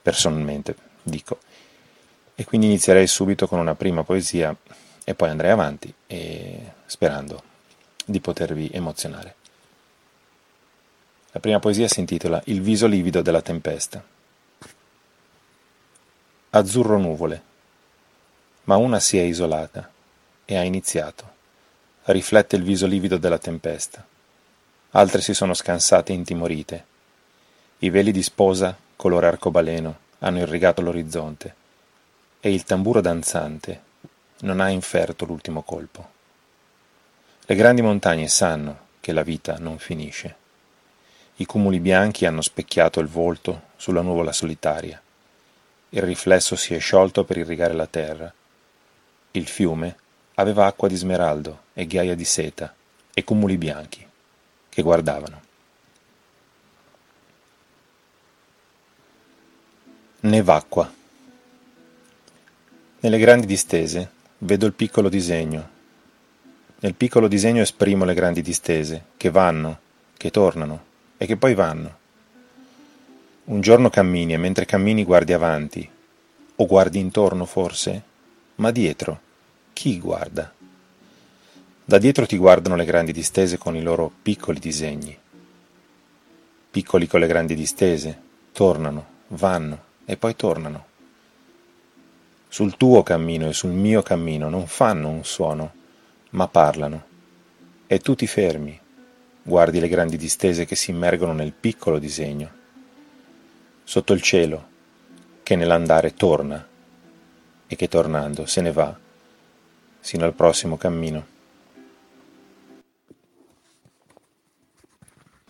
[0.02, 1.38] personalmente, dico.
[2.34, 4.56] E quindi inizierei subito con una prima poesia
[5.12, 7.44] e poi andrei avanti e sperando
[8.06, 9.36] di potervi emozionare.
[11.32, 14.04] La prima poesia si intitola Il viso livido della tempesta.
[16.52, 17.50] Azzurro nuvole
[18.64, 19.90] ma una si è isolata
[20.46, 21.30] e ha iniziato.
[22.04, 24.06] Riflette il viso livido della tempesta.
[24.92, 26.86] Altre si sono scansate intimorite.
[27.80, 31.56] I veli di sposa, colore arcobaleno, hanno irrigato l'orizzonte
[32.40, 33.90] e il tamburo danzante
[34.42, 36.10] non ha inferto l'ultimo colpo.
[37.46, 40.36] Le grandi montagne sanno che la vita non finisce.
[41.38, 45.02] I cumuli bianchi hanno specchiato il volto sulla nuvola solitaria.
[45.90, 48.32] Il riflesso si è sciolto per irrigare la terra.
[49.32, 49.96] Il fiume
[50.36, 52.74] aveva acqua di smeraldo e ghiaia di seta
[53.14, 54.08] e cumuli bianchi
[54.70, 55.42] che guardavano.
[60.22, 60.94] Nevacqua.
[63.00, 65.70] Nelle grandi distese vedo il piccolo disegno.
[66.80, 69.80] Nel piccolo disegno esprimo le grandi distese, che vanno,
[70.18, 70.86] che tornano
[71.18, 71.98] e che poi vanno.
[73.46, 75.88] Un giorno cammini e mentre cammini guardi avanti,
[76.56, 78.02] o guardi intorno forse,
[78.56, 79.20] ma dietro,
[79.74, 80.52] chi guarda?
[81.86, 85.16] Da dietro ti guardano le grandi distese con i loro piccoli disegni.
[86.72, 88.20] Piccoli con le grandi distese,
[88.54, 90.86] tornano, vanno e poi tornano.
[92.54, 95.72] Sul tuo cammino e sul mio cammino non fanno un suono,
[96.32, 97.06] ma parlano.
[97.88, 98.78] E tu ti fermi,
[99.42, 102.52] guardi le grandi distese che si immergono nel piccolo disegno.
[103.86, 104.68] Sotto il cielo,
[105.44, 106.68] che nell'andare torna
[107.68, 108.94] e che tornando se ne va,
[110.02, 111.26] sino al prossimo cammino.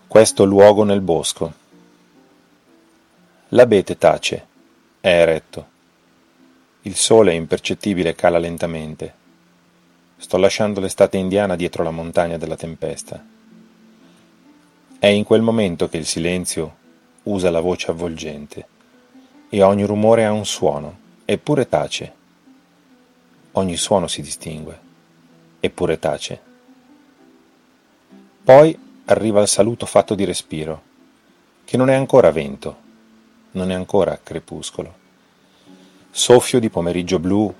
[0.06, 1.52] Questo luogo nel bosco.
[3.48, 4.46] L'abete tace,
[5.00, 5.71] è eretto.
[6.84, 9.14] Il sole impercettibile cala lentamente.
[10.18, 13.24] Sto lasciando l'estate indiana dietro la montagna della tempesta.
[14.98, 16.76] È in quel momento che il silenzio
[17.24, 18.66] usa la voce avvolgente
[19.50, 22.14] e ogni rumore ha un suono, eppure tace.
[23.52, 24.80] Ogni suono si distingue,
[25.60, 26.42] eppure tace.
[28.44, 28.76] Poi
[29.06, 30.82] arriva il saluto fatto di respiro,
[31.64, 32.76] che non è ancora vento,
[33.52, 35.01] non è ancora crepuscolo.
[36.14, 37.54] Soffio di pomeriggio blu,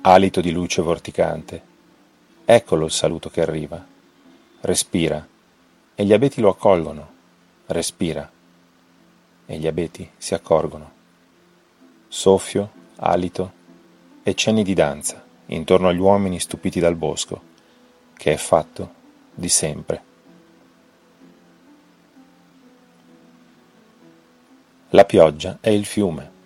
[0.00, 1.62] alito di luce vorticante.
[2.42, 3.84] Eccolo il saluto che arriva.
[4.62, 5.28] Respira,
[5.94, 7.06] e gli abeti lo accolgono.
[7.66, 8.28] Respira,
[9.44, 10.90] e gli abeti si accorgono.
[12.08, 13.52] Soffio, alito
[14.22, 17.42] e cenni di danza intorno agli uomini stupiti dal bosco,
[18.14, 18.94] che è fatto
[19.34, 20.02] di sempre.
[24.90, 26.36] La pioggia è il fiume.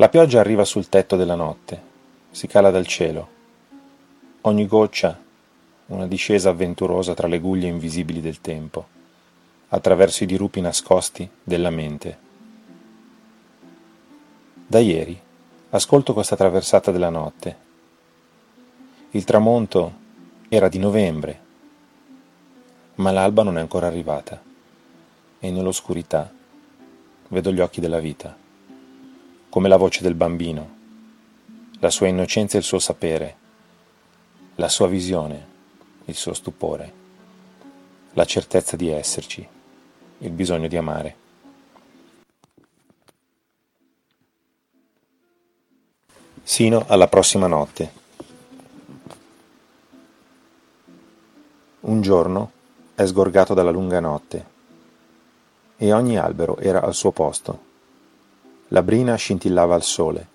[0.00, 1.82] La pioggia arriva sul tetto della notte,
[2.30, 3.28] si cala dal cielo.
[4.42, 5.20] Ogni goccia
[5.86, 8.86] una discesa avventurosa tra le guglie invisibili del tempo,
[9.70, 12.18] attraverso i dirupi nascosti della mente.
[14.68, 15.20] Da ieri
[15.70, 17.56] ascolto questa traversata della notte.
[19.10, 19.92] Il tramonto
[20.48, 21.40] era di novembre,
[22.94, 24.40] ma l'alba non è ancora arrivata
[25.40, 26.32] e nell'oscurità
[27.26, 28.46] vedo gli occhi della vita,
[29.58, 30.76] come la voce del bambino,
[31.80, 33.36] la sua innocenza e il suo sapere,
[34.54, 35.46] la sua visione,
[36.04, 36.92] il suo stupore,
[38.12, 39.44] la certezza di esserci,
[40.18, 41.16] il bisogno di amare.
[46.44, 47.92] Sino alla prossima notte.
[51.80, 52.52] Un giorno
[52.94, 54.46] è sgorgato dalla lunga notte
[55.76, 57.66] e ogni albero era al suo posto.
[58.68, 60.26] La brina scintillava al sole,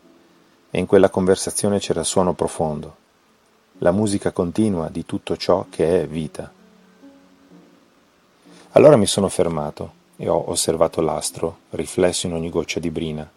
[0.71, 2.95] e in quella conversazione c'era suono profondo,
[3.77, 6.51] la musica continua di tutto ciò che è vita.
[8.71, 13.29] Allora mi sono fermato e ho osservato l'astro riflesso in ogni goccia di brina,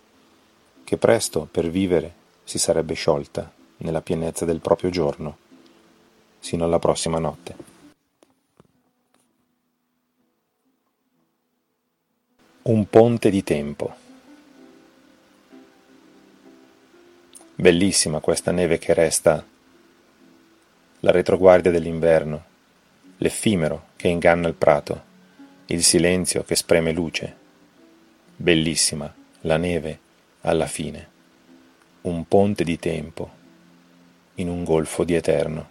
[0.82, 5.36] che presto, per vivere, si sarebbe sciolta nella pienezza del proprio giorno,
[6.38, 7.57] sino alla prossima notte.
[12.62, 14.05] Un ponte di tempo.
[17.59, 19.42] Bellissima questa neve che resta,
[21.00, 22.44] la retroguardia dell'inverno,
[23.16, 25.02] l'effimero che inganna il prato,
[25.64, 27.34] il silenzio che spreme luce.
[28.36, 29.98] Bellissima la neve
[30.42, 31.09] alla fine,
[32.02, 33.30] un ponte di tempo
[34.34, 35.70] in un golfo di eterno.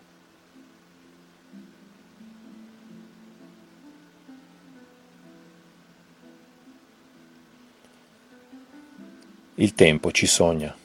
[9.53, 10.75] Il tempo ci sogna.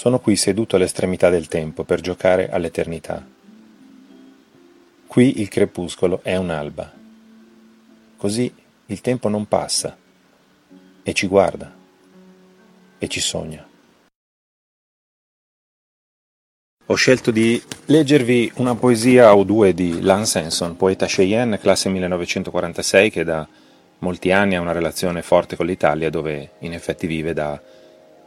[0.00, 3.22] Sono qui seduto all'estremità del tempo per giocare all'eternità.
[5.06, 6.90] Qui il crepuscolo è un'alba.
[8.16, 8.50] Così
[8.86, 9.94] il tempo non passa
[11.02, 11.70] e ci guarda.
[12.96, 13.68] e ci sogna.
[16.86, 23.10] Ho scelto di leggervi una poesia o due di Lance Henson, poeta Cheyenne, classe 1946,
[23.10, 23.46] che da
[23.98, 27.60] molti anni ha una relazione forte con l'Italia, dove in effetti vive da,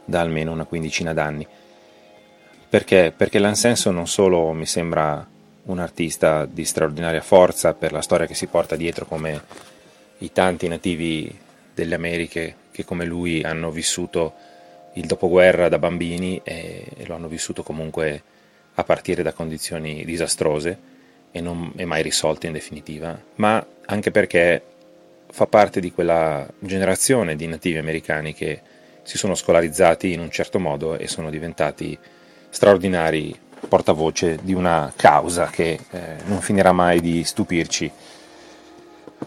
[0.04, 1.62] da almeno una quindicina d'anni.
[2.74, 3.12] Perché?
[3.16, 5.24] Perché Lance Henson non solo mi sembra
[5.66, 9.40] un artista di straordinaria forza per la storia che si porta dietro come
[10.18, 11.32] i tanti nativi
[11.72, 14.32] delle Americhe che come lui hanno vissuto
[14.94, 18.22] il dopoguerra da bambini e, lo hanno vissuto comunque
[18.74, 20.76] a partire da condizioni disastrose
[21.30, 24.60] e non è mai risolte in definitiva, ma anche perché
[25.30, 28.60] fa parte di quella generazione di nativi americani che
[29.04, 31.96] si sono scolarizzati in un certo modo e sono diventati
[32.54, 33.36] straordinari
[33.66, 37.90] portavoce di una causa che eh, non finirà mai di stupirci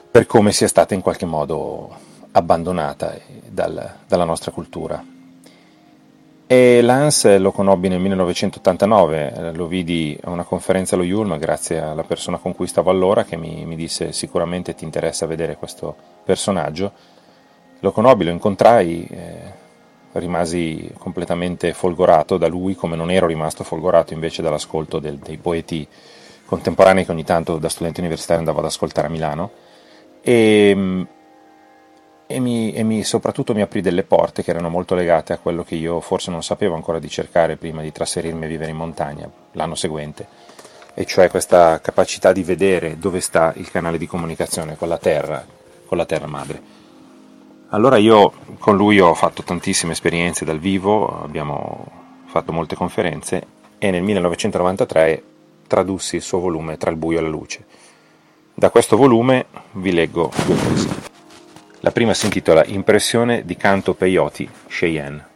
[0.10, 1.94] per come sia stata in qualche modo
[2.32, 3.18] abbandonata
[3.50, 5.04] dal, dalla nostra cultura.
[6.50, 12.04] E Lance lo conobbi nel 1989, lo vidi a una conferenza allo Yulm grazie alla
[12.04, 16.94] persona con cui stavo allora che mi, mi disse sicuramente ti interessa vedere questo personaggio.
[17.82, 19.57] Lo conobbi, lo incontrai, eh,
[20.20, 25.88] rimasi completamente folgorato da lui come non ero rimasto folgorato invece dall'ascolto del, dei poeti
[26.46, 29.52] contemporanei che ogni tanto da studente universitario andavo ad ascoltare a Milano
[30.22, 31.06] e,
[32.28, 35.64] e, mi, e mi, soprattutto mi aprì delle porte che erano molto legate a quello
[35.64, 39.30] che io forse non sapevo ancora di cercare prima di trasferirmi a vivere in montagna
[39.54, 40.28] l'anno seguente,
[40.94, 45.46] e cioè questa capacità di vedere dove sta il canale di comunicazione con la terra,
[45.86, 46.77] con la terra madre.
[47.72, 51.86] Allora io con lui ho fatto tantissime esperienze dal vivo, abbiamo
[52.26, 53.46] fatto molte conferenze
[53.78, 55.24] e nel 1993
[55.68, 57.66] tradussi il suo volume Tra il buio e la luce.
[58.54, 60.96] Da questo volume vi leggo due poesie.
[61.82, 65.28] La prima si intitola Impressione di canto peyote Cheyenne.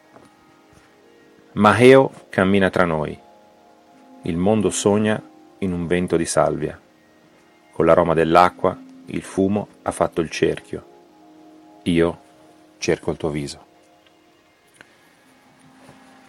[1.54, 3.18] Maheo cammina tra noi.
[4.22, 5.22] Il mondo sogna
[5.60, 6.80] in un vento di salvia.
[7.74, 8.78] Con l'aroma dell'acqua,
[9.08, 10.86] il fumo ha fatto il cerchio.
[11.84, 12.21] Io
[12.82, 13.66] cerco il tuo viso.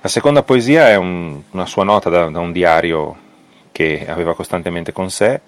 [0.02, 3.16] La seconda poesia è un, una sua nota da, da, un diario
[3.72, 5.40] che aveva costantemente con sé,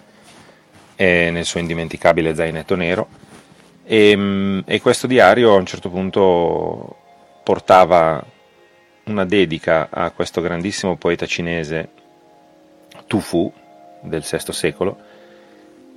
[0.97, 3.09] nel suo indimenticabile zainetto nero
[3.85, 6.97] e, ehm, e questo diario a un certo punto
[7.43, 8.25] portava
[9.05, 11.89] una dedica a questo grandissimo poeta cinese
[13.07, 13.53] Tu Fu
[14.01, 14.99] del VI secolo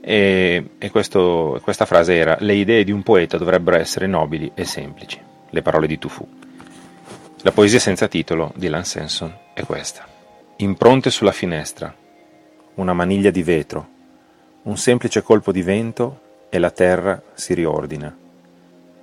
[0.10, 4.64] e, e questo, questa frase era le idee di un poeta dovrebbero essere nobili e
[4.64, 6.26] semplici, le parole di Tu Fu.
[7.41, 10.08] La poesia senza titolo di Lance Henson è questa.
[10.58, 11.93] Impronte sulla finestra,
[12.76, 13.88] una maniglia di vetro,
[14.62, 18.16] un semplice colpo di vento e la terra si riordina.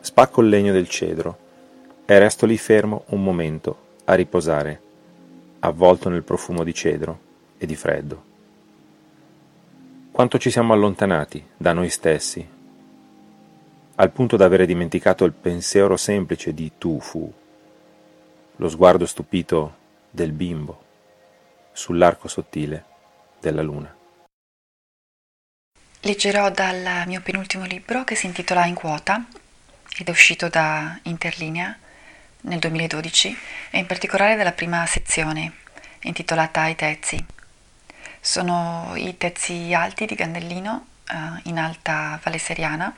[0.01, 1.39] Spacco il legno del cedro
[2.07, 4.81] e resto lì fermo un momento a riposare,
[5.59, 7.19] avvolto nel profumo di cedro
[7.59, 8.33] e di freddo.
[10.15, 12.49] Quanto ci siamo allontanati da noi stessi,
[13.97, 17.35] al punto da avere dimenticato il pensiero semplice di tu fu,
[18.55, 19.77] lo sguardo stupito
[20.11, 20.85] del bimbo
[21.73, 22.85] sull'arco sottile
[23.41, 23.93] della luna.
[26.03, 29.27] Leggerò dal mio penultimo libro che si intitola In quota
[29.99, 31.77] ed è uscito da Interlinea
[32.43, 33.37] nel 2012
[33.71, 35.55] e in particolare dalla prima sezione
[36.03, 37.27] intitolata I Tezzi.
[38.27, 42.91] Sono i tezzi alti di Gandellino eh, in alta Valle Seriana,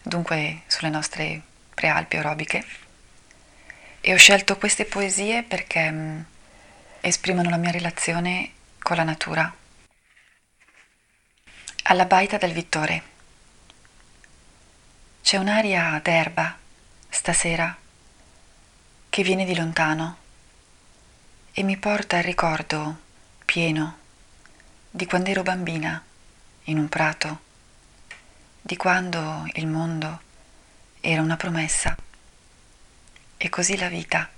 [0.00, 1.42] dunque sulle nostre
[1.74, 2.64] prealpi orobiche.
[4.00, 6.20] E ho scelto queste poesie perché mh, mm,
[7.00, 9.52] esprimono la mia relazione con la natura
[11.82, 13.02] alla baita del Vittore.
[15.20, 16.56] C'è un'aria d'erba
[17.08, 17.76] stasera
[19.10, 20.16] che viene di lontano
[21.50, 22.98] e mi porta il ricordo
[23.44, 24.02] pieno
[24.96, 26.00] di quando ero bambina
[26.64, 27.40] in un prato,
[28.62, 30.20] di quando il mondo
[31.00, 31.96] era una promessa
[33.36, 34.30] e così la vita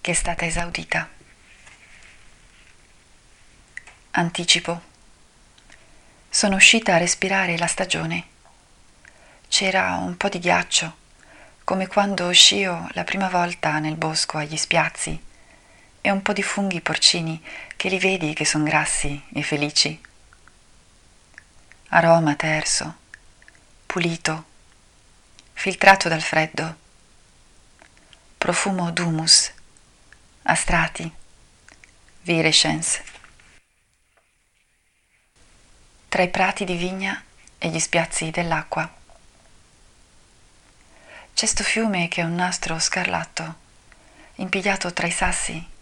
[0.00, 1.08] che è stata esaudita.
[4.10, 4.82] Anticipo.
[6.28, 8.26] Sono uscita a respirare la stagione.
[9.46, 10.96] C'era un po' di ghiaccio,
[11.62, 15.22] come quando uscio la prima volta nel bosco agli spiazzi,
[16.00, 17.42] e un po' di funghi porcini
[17.84, 20.00] che li vedi che sono grassi e felici.
[21.88, 22.96] Aroma terso,
[23.84, 24.44] pulito,
[25.52, 26.76] filtrato dal freddo.
[28.38, 29.52] Profumo d'humus,
[30.44, 31.12] astrati,
[32.22, 33.04] virescence
[36.08, 37.22] tra i prati di vigna
[37.58, 38.90] e gli spiazzi dell'acqua.
[41.34, 43.56] C'è sto fiume che è un nastro scarlatto
[44.36, 45.72] impigliato tra i sassi,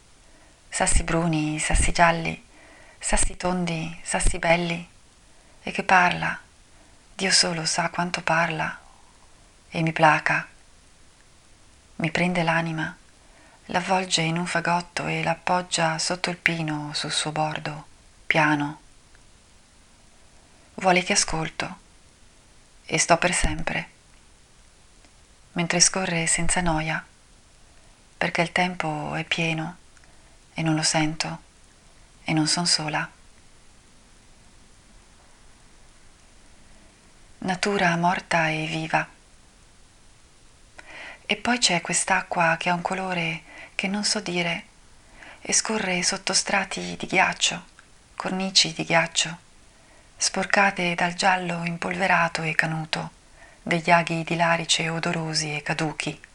[0.73, 2.43] sassi bruni, sassi gialli,
[2.99, 4.89] sassi tondi, sassi belli,
[5.63, 6.41] e che parla,
[7.15, 8.81] Dio solo sa quanto parla,
[9.69, 10.49] e mi placa,
[11.97, 12.97] mi prende l'anima,
[13.67, 17.87] l'avvolge in un fagotto e l'appoggia sotto il pino sul suo bordo,
[18.27, 18.81] piano.
[20.77, 21.79] Vuole che ascolto,
[22.87, 23.91] e sto per sempre,
[25.53, 27.05] mentre scorre senza noia
[28.17, 29.81] perché il tempo è pieno
[30.55, 31.41] e non lo sento
[32.25, 33.09] e non son sola.
[37.39, 39.09] Natura morta e viva.
[41.25, 43.43] E poi c'è quest'acqua che ha un colore
[43.75, 44.65] che non so dire
[45.41, 47.65] e scorre sotto strati di ghiaccio,
[48.15, 49.37] cornici di ghiaccio,
[50.17, 53.11] sporcate dal giallo impolverato e canuto
[53.63, 56.31] degli aghi di larice odorosi e caduchi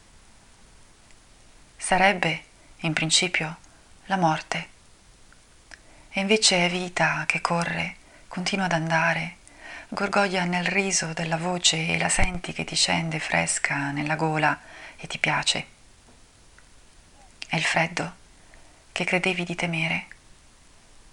[1.78, 2.42] sarebbe,
[2.80, 3.56] in principio,
[4.08, 4.68] la morte.
[6.10, 7.96] E invece è vita che corre,
[8.26, 9.36] continua ad andare,
[9.88, 14.58] gorgoglia nel riso della voce e la senti che ti scende fresca nella gola
[14.96, 15.66] e ti piace.
[17.46, 18.16] È il freddo
[18.92, 20.06] che credevi di temere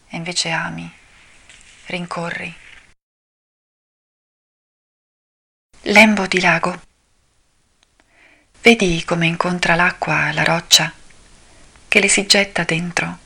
[0.07, 0.89] e invece ami,
[1.87, 2.55] rincorri.
[5.81, 6.81] Lembo di lago.
[8.61, 10.91] Vedi come incontra l'acqua la roccia,
[11.95, 13.19] che le si getta dentro,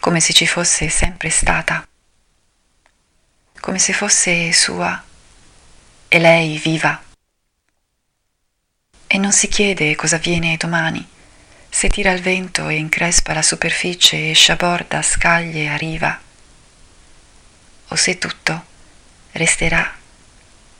[0.00, 1.86] come se ci fosse sempre stata,
[3.60, 5.04] come se fosse sua
[6.08, 7.00] e lei viva.
[9.06, 11.08] E non si chiede cosa avviene domani,
[11.68, 16.20] se tira il vento e increspa la superficie e sciaborda scaglie a riva,
[17.86, 18.64] o se tutto
[19.30, 19.96] resterà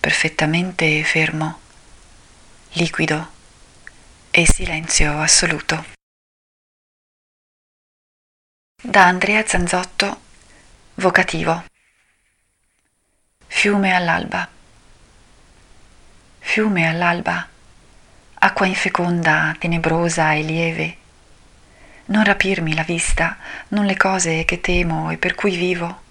[0.00, 1.60] perfettamente fermo,
[2.72, 3.30] liquido
[4.32, 5.94] e silenzio assoluto.
[8.82, 10.20] Da Andrea Zanzotto,
[10.96, 11.64] vocativo.
[13.46, 14.46] Fiume all'alba.
[16.38, 17.48] Fiume all'alba,
[18.34, 20.96] acqua infeconda, tenebrosa e lieve.
[22.06, 26.02] Non rapirmi la vista, non le cose che temo e per cui vivo.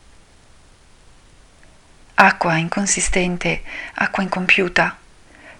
[2.16, 3.61] Acqua inconsistente,
[3.93, 4.97] acqua incompiuta,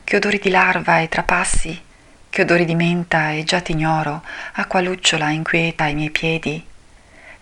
[0.04, 1.84] che odori di larva e trapassi
[2.30, 4.22] che odori di menta e già t'ignoro,
[4.54, 6.74] acqua lucciola inquieta ai miei piedi.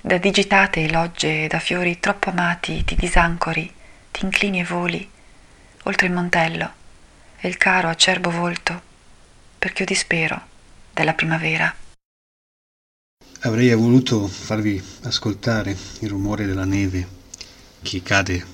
[0.05, 3.71] Da digitate logge da fiori troppo amati ti disancori,
[4.11, 5.09] ti inclini e voli,
[5.83, 6.69] oltre il montello,
[7.39, 8.81] e il caro acerbo volto,
[9.57, 10.41] perché io dispero
[10.91, 11.73] della primavera.
[13.43, 17.07] Avrei voluto farvi ascoltare il rumore della neve
[17.81, 18.45] che cade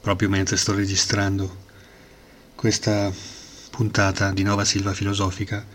[0.00, 1.64] proprio mentre sto registrando
[2.54, 3.10] questa
[3.72, 5.66] puntata di Nova Silva Filosofica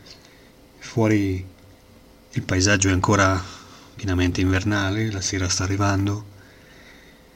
[0.80, 1.46] Fuori
[2.32, 3.57] il paesaggio è ancora
[3.98, 6.36] pienamente invernale, la sera sta arrivando,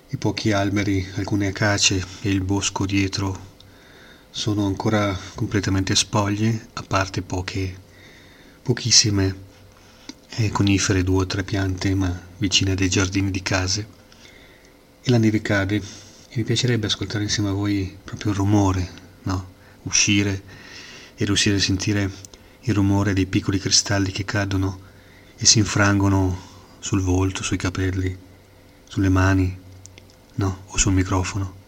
[0.09, 3.49] i pochi alberi, alcune acacie e il bosco dietro
[4.30, 7.76] sono ancora completamente spoglie, a parte poche,
[8.62, 9.36] pochissime
[10.36, 13.88] eh, conifere, due o tre piante, ma vicine a dei giardini di case.
[15.01, 18.89] E la neve cade e mi piacerebbe ascoltare insieme a voi proprio il rumore,
[19.24, 19.49] no?
[19.84, 20.43] Uscire
[21.16, 22.09] e riuscire a sentire
[22.62, 24.80] il rumore dei piccoli cristalli che cadono
[25.36, 26.49] e si infrangono
[26.82, 28.17] sul volto, sui capelli,
[28.86, 29.57] sulle mani,
[30.36, 31.59] no, o sul microfono.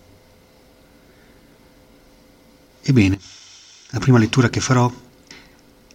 [2.81, 3.17] Ebbene,
[3.91, 4.91] la prima lettura che farò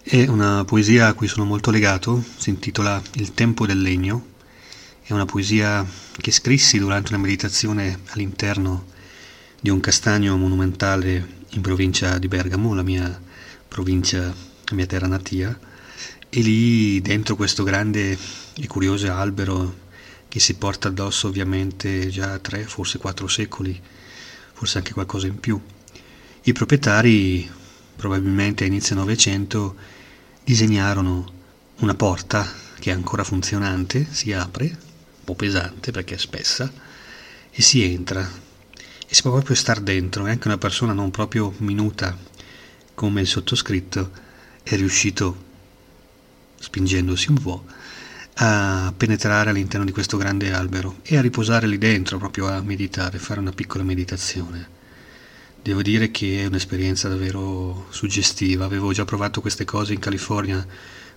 [0.01, 4.25] è una poesia a cui sono molto legato, si intitola Il tempo del legno,
[5.03, 5.85] è una poesia
[6.17, 8.87] che scrissi durante una meditazione all'interno
[9.59, 13.21] di un castagno monumentale in provincia di Bergamo, la mia
[13.67, 14.33] provincia
[14.69, 15.57] la mia terra natia,
[16.29, 18.17] e lì dentro questo grande
[18.53, 19.87] e curioso albero
[20.27, 23.79] che si porta addosso ovviamente già tre, forse quattro secoli,
[24.53, 25.59] forse anche qualcosa in più.
[26.43, 27.49] I proprietari,
[27.95, 29.75] probabilmente a inizio Novecento,
[30.43, 31.33] disegnarono
[31.77, 32.47] una porta
[32.79, 36.71] che è ancora funzionante, si apre, un po' pesante perché è spessa,
[37.51, 38.21] e si entra.
[39.07, 42.15] E si può proprio star dentro, e anche una persona non proprio minuta
[42.93, 44.11] come il sottoscritto
[44.61, 45.47] è riuscito,
[46.59, 47.63] spingendosi un po',
[48.41, 53.17] a penetrare all'interno di questo grande albero e a riposare lì dentro, proprio a meditare,
[53.17, 54.77] fare una piccola meditazione.
[55.61, 58.63] Devo dire che è un'esperienza davvero suggestiva.
[58.63, 60.65] Avevo già provato queste cose in California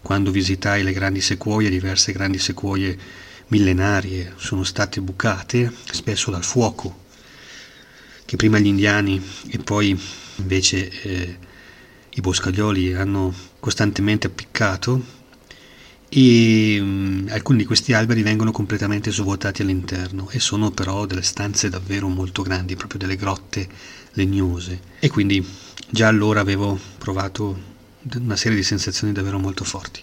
[0.01, 2.99] quando visitai le grandi sequoie, diverse grandi sequoie
[3.49, 7.05] millenarie sono state bucate, spesso dal fuoco,
[8.25, 9.97] che prima gli indiani e poi
[10.37, 11.39] invece eh,
[12.11, 15.21] i boscaioli hanno costantemente appiccato
[16.15, 21.71] e mh, alcuni di questi alberi vengono completamente svuotati all'interno e sono però delle stanze
[21.71, 23.67] davvero molto grandi, proprio delle grotte
[24.13, 25.43] legnose e quindi
[25.89, 27.59] già allora avevo provato
[28.17, 30.03] una serie di sensazioni davvero molto forti.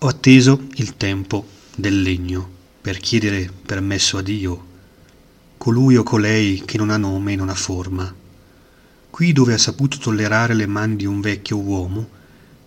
[0.00, 2.46] Ho atteso il tempo del legno
[2.82, 4.66] per chiedere permesso a Dio,
[5.56, 8.14] colui o colei che non ha nome e non ha forma,
[9.08, 12.08] qui dove ha saputo tollerare le mani di un vecchio uomo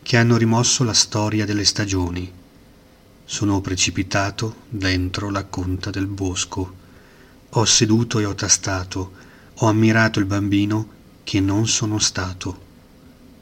[0.01, 2.41] che hanno rimosso la storia delle stagioni.
[3.25, 6.75] Sono precipitato dentro la conta del bosco.
[7.49, 9.13] Ho seduto e ho tastato,
[9.55, 10.89] ho ammirato il bambino
[11.23, 12.61] che non sono stato.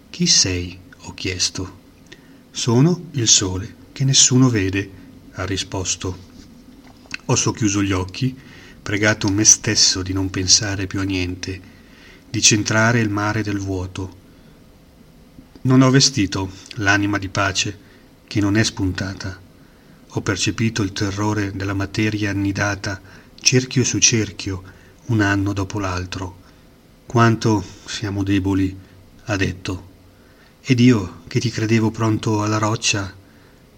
[0.09, 0.79] Chi sei?
[1.05, 1.79] ho chiesto.
[2.51, 4.89] Sono il sole che nessuno vede,
[5.33, 6.29] ha risposto.
[7.25, 8.37] Ho socchiuso gli occhi,
[8.81, 11.59] pregato me stesso di non pensare più a niente,
[12.29, 14.19] di centrare il mare del vuoto.
[15.61, 17.77] Non ho vestito l'anima di pace
[18.27, 19.40] che non è spuntata.
[20.13, 22.99] Ho percepito il terrore della materia annidata
[23.39, 24.61] cerchio su cerchio,
[25.05, 26.39] un anno dopo l'altro.
[27.05, 28.77] Quanto siamo deboli,
[29.23, 29.89] ha detto.
[30.59, 33.13] Ed io, che ti credevo pronto alla roccia,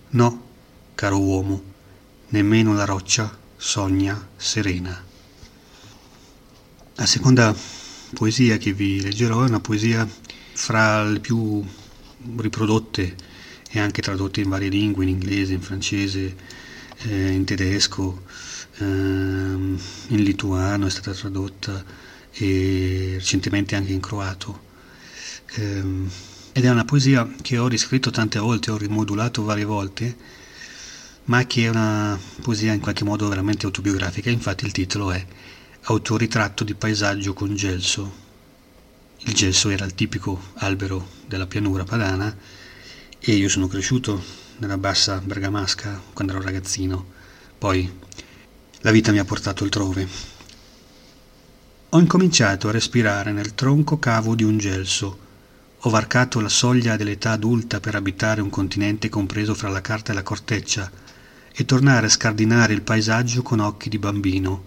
[0.09, 0.47] no,
[0.95, 1.63] caro uomo,
[2.29, 5.03] nemmeno la roccia sogna serena.
[6.95, 7.55] La seconda
[8.15, 10.07] poesia che vi leggerò è una poesia
[10.53, 11.63] fra le più
[12.37, 13.32] riprodotte
[13.75, 16.35] e anche tradotte in varie lingue, in inglese, in francese,
[16.99, 18.21] eh, in tedesco,
[18.77, 21.83] eh, in lituano è stata tradotta
[22.31, 24.61] e recentemente anche in croato.
[25.55, 25.83] Eh,
[26.51, 30.15] ed è una poesia che ho riscritto tante volte, ho rimodulato varie volte,
[31.25, 35.25] ma che è una poesia in qualche modo veramente autobiografica, infatti il titolo è
[35.85, 38.21] Autoritratto di paesaggio con gelso.
[39.25, 42.52] Il gelso era il tipico albero della pianura padana
[43.25, 44.21] e io sono cresciuto
[44.57, 47.05] nella bassa bergamasca quando ero ragazzino,
[47.57, 47.89] poi
[48.81, 50.05] la vita mi ha portato altrove.
[51.87, 55.19] Ho incominciato a respirare nel tronco cavo di un gelso,
[55.79, 60.15] ho varcato la soglia dell'età adulta per abitare un continente compreso fra la carta e
[60.15, 60.91] la corteccia
[61.53, 64.63] e tornare a scardinare il paesaggio con occhi di bambino,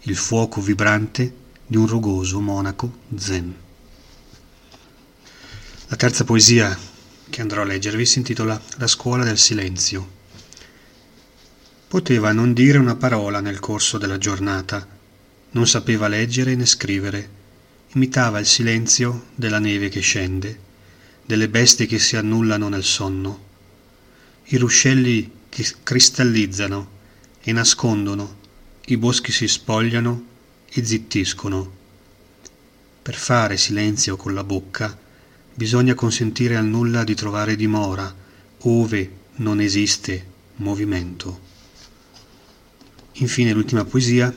[0.00, 1.32] il fuoco vibrante
[1.64, 3.54] di un rugoso monaco zen.
[5.86, 6.76] La terza poesia
[7.34, 10.08] che andrò a leggervi si intitola La scuola del silenzio.
[11.88, 14.86] Poteva non dire una parola nel corso della giornata,
[15.50, 17.28] non sapeva leggere né scrivere,
[17.94, 20.60] imitava il silenzio della neve che scende,
[21.26, 23.44] delle bestie che si annullano nel sonno,
[24.44, 26.90] i ruscelli che cristallizzano
[27.40, 28.36] e nascondono,
[28.86, 30.24] i boschi si spogliano
[30.70, 31.72] e zittiscono.
[33.02, 35.02] Per fare silenzio con la bocca
[35.54, 38.12] bisogna consentire al nulla di trovare dimora
[38.58, 41.40] ove non esiste movimento.
[43.18, 44.34] Infine l'ultima poesia,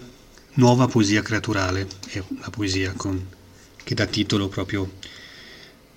[0.53, 3.35] nuova poesia creaturale, è la poesia con
[3.83, 4.91] che dà titolo proprio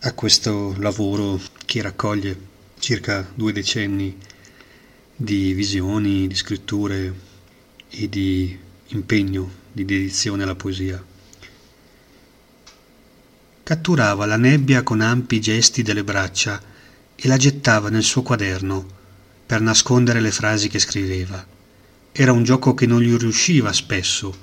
[0.01, 2.49] a questo lavoro che raccoglie
[2.79, 4.17] circa due decenni
[5.15, 7.13] di visioni, di scritture
[7.91, 8.57] e di
[8.89, 11.05] impegno, di dedizione alla poesia.
[13.71, 16.61] Catturava la nebbia con ampi gesti delle braccia
[17.15, 18.85] e la gettava nel suo quaderno
[19.47, 21.47] per nascondere le frasi che scriveva.
[22.11, 24.37] Era un gioco che non gli riusciva spesso,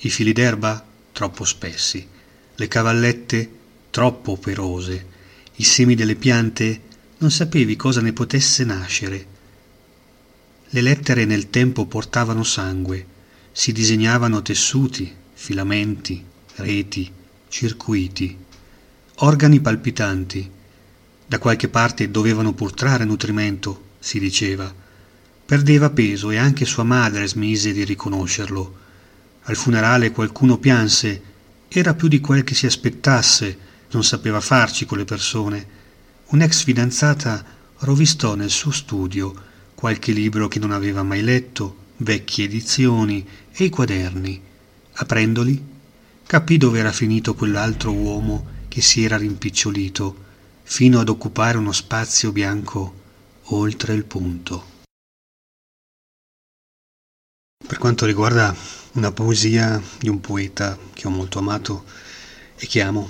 [0.00, 2.06] i fili d'erba troppo spessi.
[2.54, 3.50] Le cavallette
[3.88, 5.06] troppo operose,
[5.54, 6.82] i semi delle piante
[7.16, 9.26] non sapevi cosa ne potesse nascere.
[10.68, 13.06] Le lettere nel tempo portavano sangue,
[13.52, 16.22] si disegnavano tessuti, filamenti,
[16.56, 17.10] reti,
[17.48, 18.44] circuiti,
[19.20, 20.50] organi palpitanti.
[21.26, 24.70] Da qualche parte dovevano pur trarre nutrimento, si diceva.
[25.46, 28.84] Perdeva peso e anche sua madre smise di riconoscerlo.
[29.44, 31.22] Al funerale qualcuno pianse
[31.68, 33.58] era più di quel che si aspettasse,
[33.92, 35.66] non sapeva farci con le persone.
[36.26, 37.42] Un'ex fidanzata
[37.78, 39.34] rovistò nel suo studio
[39.74, 44.42] qualche libro che non aveva mai letto, vecchie edizioni e i quaderni.
[44.92, 45.64] Aprendoli,
[46.26, 50.24] capì dove era finito quell'altro uomo che si era rimpicciolito,
[50.62, 52.94] fino ad occupare uno spazio bianco
[53.44, 54.66] oltre il punto.
[57.66, 58.54] Per quanto riguarda
[58.92, 61.86] una poesia di un poeta che ho molto amato
[62.54, 63.08] e che amo.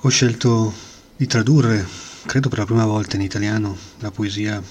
[0.00, 0.74] Ho scelto
[1.16, 1.88] di tradurre,
[2.26, 4.62] credo per la prima volta in italiano, la poesia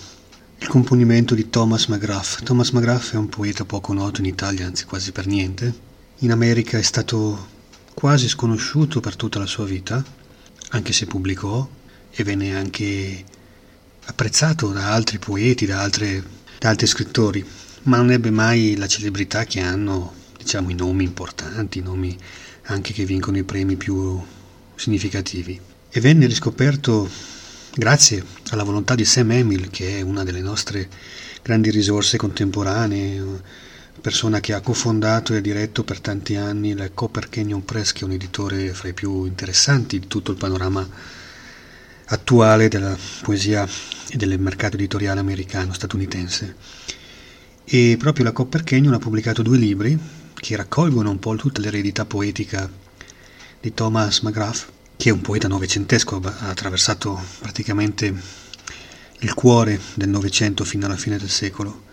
[0.60, 2.44] Il componimento di Thomas McGrath.
[2.44, 5.74] Thomas McGrath è un poeta poco noto in Italia, anzi quasi per niente.
[6.18, 7.56] In America è stato
[7.96, 10.06] quasi sconosciuto per tutta la sua vita,
[10.70, 11.68] anche se pubblicò
[12.12, 13.24] e venne anche
[14.06, 17.46] apprezzato da altri poeti, da altre da altri scrittori,
[17.84, 22.18] ma non ebbe mai la celebrità che hanno, diciamo, i nomi importanti, i nomi
[22.64, 24.20] anche che vincono i premi più
[24.76, 25.60] significativi.
[25.90, 27.10] E venne riscoperto
[27.74, 30.90] grazie alla volontà di Sam Emil, che è una delle nostre
[31.42, 33.24] grandi risorse contemporanee,
[34.00, 38.04] persona che ha cofondato e diretto per tanti anni la Copper Canyon Press, che è
[38.04, 40.88] un editore fra i più interessanti di tutto il panorama
[42.06, 43.68] attuale della poesia
[44.10, 46.56] e del mercato editoriale americano, statunitense.
[47.66, 49.98] E proprio la Copper Canyon ha pubblicato due libri
[50.34, 52.70] che raccolgono un po' tutta l'eredità poetica
[53.60, 58.14] di Thomas McGrath, che è un poeta novecentesco, ha attraversato praticamente
[59.20, 61.86] il cuore del Novecento fino alla fine del secolo.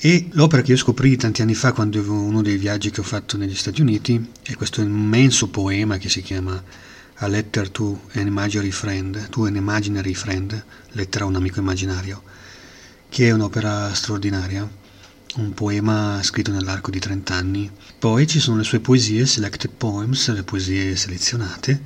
[0.00, 3.36] E l'opera che io scoprì tanti anni fa quando uno dei viaggi che ho fatto
[3.36, 6.62] negli Stati Uniti è questo immenso poema che si chiama
[7.16, 12.22] A Letter to an Imaginary Friend, to an Imaginary Friend, lettera a un amico immaginario,
[13.08, 14.70] che è un'opera straordinaria,
[15.34, 17.68] un poema scritto nell'arco di 30 anni.
[17.98, 21.82] Poi ci sono le sue poesie, selected poems, le poesie selezionate,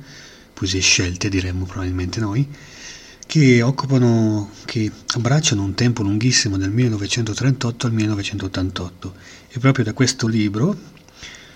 [0.53, 2.47] poesie scelte diremmo probabilmente noi,
[3.25, 9.15] che occupano, che abbracciano un tempo lunghissimo dal 1938 al 1988
[9.49, 10.77] e proprio da questo libro,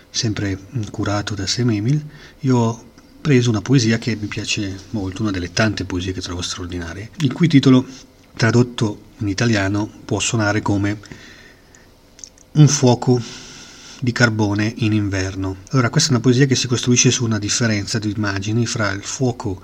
[0.09, 0.57] sempre
[0.89, 2.03] curato da Sam Emil,
[2.41, 2.85] io ho
[3.21, 7.33] preso una poesia che mi piace molto, una delle tante poesie che trovo straordinarie, il
[7.33, 7.85] cui titolo,
[8.35, 10.99] tradotto in italiano, può suonare come
[12.53, 13.21] Un fuoco
[13.99, 15.57] di carbone in inverno.
[15.69, 19.03] Allora, questa è una poesia che si costruisce su una differenza di immagini fra il
[19.03, 19.61] fuoco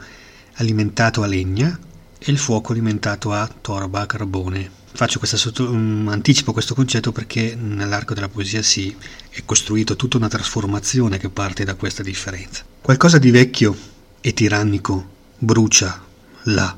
[0.56, 1.80] alimentato a legna
[2.26, 4.82] e il fuoco alimentato a torba a carbone.
[4.94, 8.96] Sotto, um, anticipo questo concetto perché nell'arco della poesia si
[9.30, 12.64] è costruito tutta una trasformazione che parte da questa differenza.
[12.80, 13.76] Qualcosa di vecchio
[14.22, 16.02] e tirannico brucia
[16.44, 16.78] là,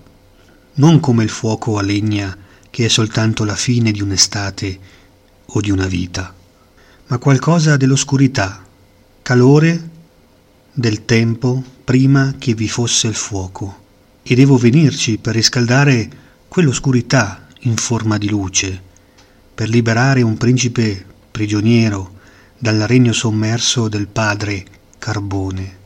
[0.76, 2.36] non come il fuoco a legna
[2.72, 4.80] che è soltanto la fine di un'estate
[5.46, 6.34] o di una vita,
[7.08, 8.66] ma qualcosa dell'oscurità,
[9.22, 9.90] calore
[10.72, 13.84] del tempo prima che vi fosse il fuoco
[14.28, 16.10] e devo venirci per riscaldare
[16.48, 18.82] quell'oscurità in forma di luce,
[19.54, 22.14] per liberare un principe prigioniero
[22.58, 24.66] dal regno sommerso del padre
[24.98, 25.78] carbone.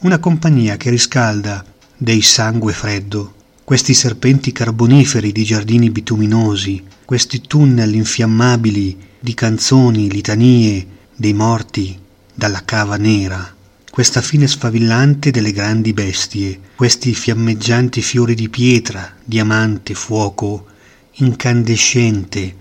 [0.00, 1.64] Una compagnia che riscalda
[1.96, 3.34] dei sangue freddo,
[3.64, 10.86] questi serpenti carboniferi di giardini bituminosi, questi tunnel infiammabili di canzoni, litanie
[11.16, 11.98] dei morti
[12.32, 13.56] dalla cava nera
[13.98, 20.66] questa fine sfavillante delle grandi bestie, questi fiammeggianti fiori di pietra, diamante, fuoco,
[21.14, 22.54] incandescente,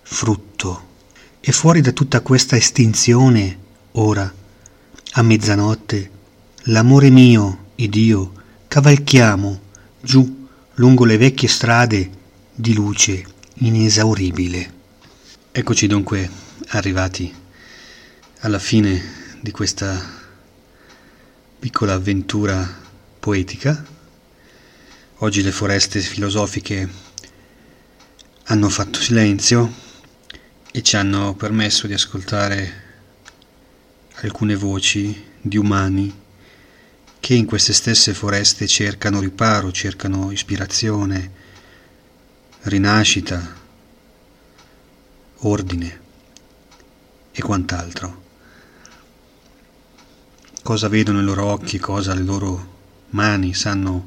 [0.00, 0.86] frutto.
[1.40, 3.58] E fuori da tutta questa estinzione,
[3.92, 4.32] ora,
[5.12, 6.10] a mezzanotte,
[6.62, 8.32] l'amore mio ed io
[8.66, 9.60] cavalchiamo
[10.00, 12.10] giù lungo le vecchie strade
[12.54, 13.26] di luce
[13.56, 14.72] inesauribile.
[15.52, 16.30] Eccoci dunque
[16.68, 17.30] arrivati
[18.38, 19.02] alla fine
[19.42, 20.17] di questa
[21.58, 22.66] piccola avventura
[23.18, 23.84] poetica.
[25.16, 26.88] Oggi le foreste filosofiche
[28.44, 29.72] hanno fatto silenzio
[30.70, 32.86] e ci hanno permesso di ascoltare
[34.20, 36.26] alcune voci di umani
[37.18, 41.32] che in queste stesse foreste cercano riparo, cercano ispirazione,
[42.62, 43.56] rinascita,
[45.38, 46.00] ordine
[47.32, 48.26] e quant'altro
[50.62, 52.76] cosa vedono i loro occhi, cosa le loro
[53.10, 54.06] mani sanno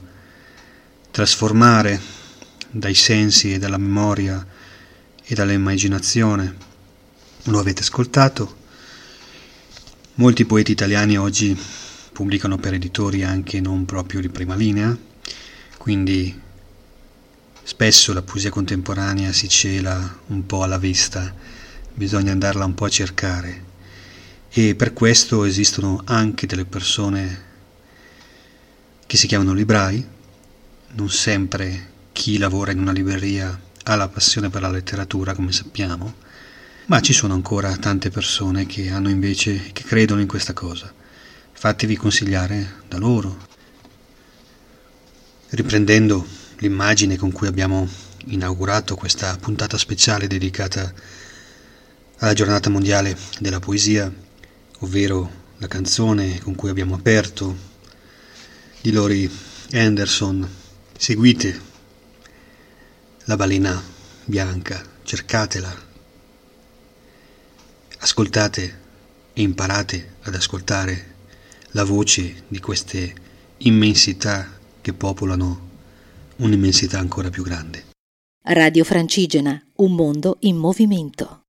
[1.09, 1.99] trasformare
[2.69, 4.45] dai sensi e dalla memoria
[5.23, 6.55] e dall'immaginazione.
[7.45, 8.59] Lo avete ascoltato.
[10.15, 11.57] Molti poeti italiani oggi
[12.13, 14.95] pubblicano per editori anche non proprio di prima linea,
[15.77, 16.39] quindi
[17.63, 21.33] spesso la poesia contemporanea si cela un po' alla vista,
[21.93, 23.69] bisogna andarla un po' a cercare
[24.53, 27.49] e per questo esistono anche delle persone
[29.07, 30.05] che si chiamano librai,
[30.93, 36.15] non sempre chi lavora in una libreria ha la passione per la letteratura, come sappiamo,
[36.87, 40.93] ma ci sono ancora tante persone che hanno invece che credono in questa cosa.
[41.53, 43.47] Fatevi consigliare da loro.
[45.51, 46.27] Riprendendo
[46.57, 47.87] l'immagine con cui abbiamo
[48.25, 50.93] inaugurato questa puntata speciale dedicata
[52.17, 54.11] alla giornata mondiale della poesia,
[54.81, 57.55] ovvero la canzone con cui abbiamo aperto
[58.81, 59.29] di Lori
[59.73, 60.47] Anderson.
[60.97, 61.69] Seguite
[63.25, 63.81] la balena
[64.25, 65.73] bianca, cercatela,
[67.99, 68.79] ascoltate
[69.33, 71.15] e imparate ad ascoltare
[71.71, 73.13] la voce di queste
[73.57, 75.69] immensità che popolano
[76.37, 77.89] un'immensità ancora più grande.
[78.43, 81.40] Radio Francigena un mondo in movimento.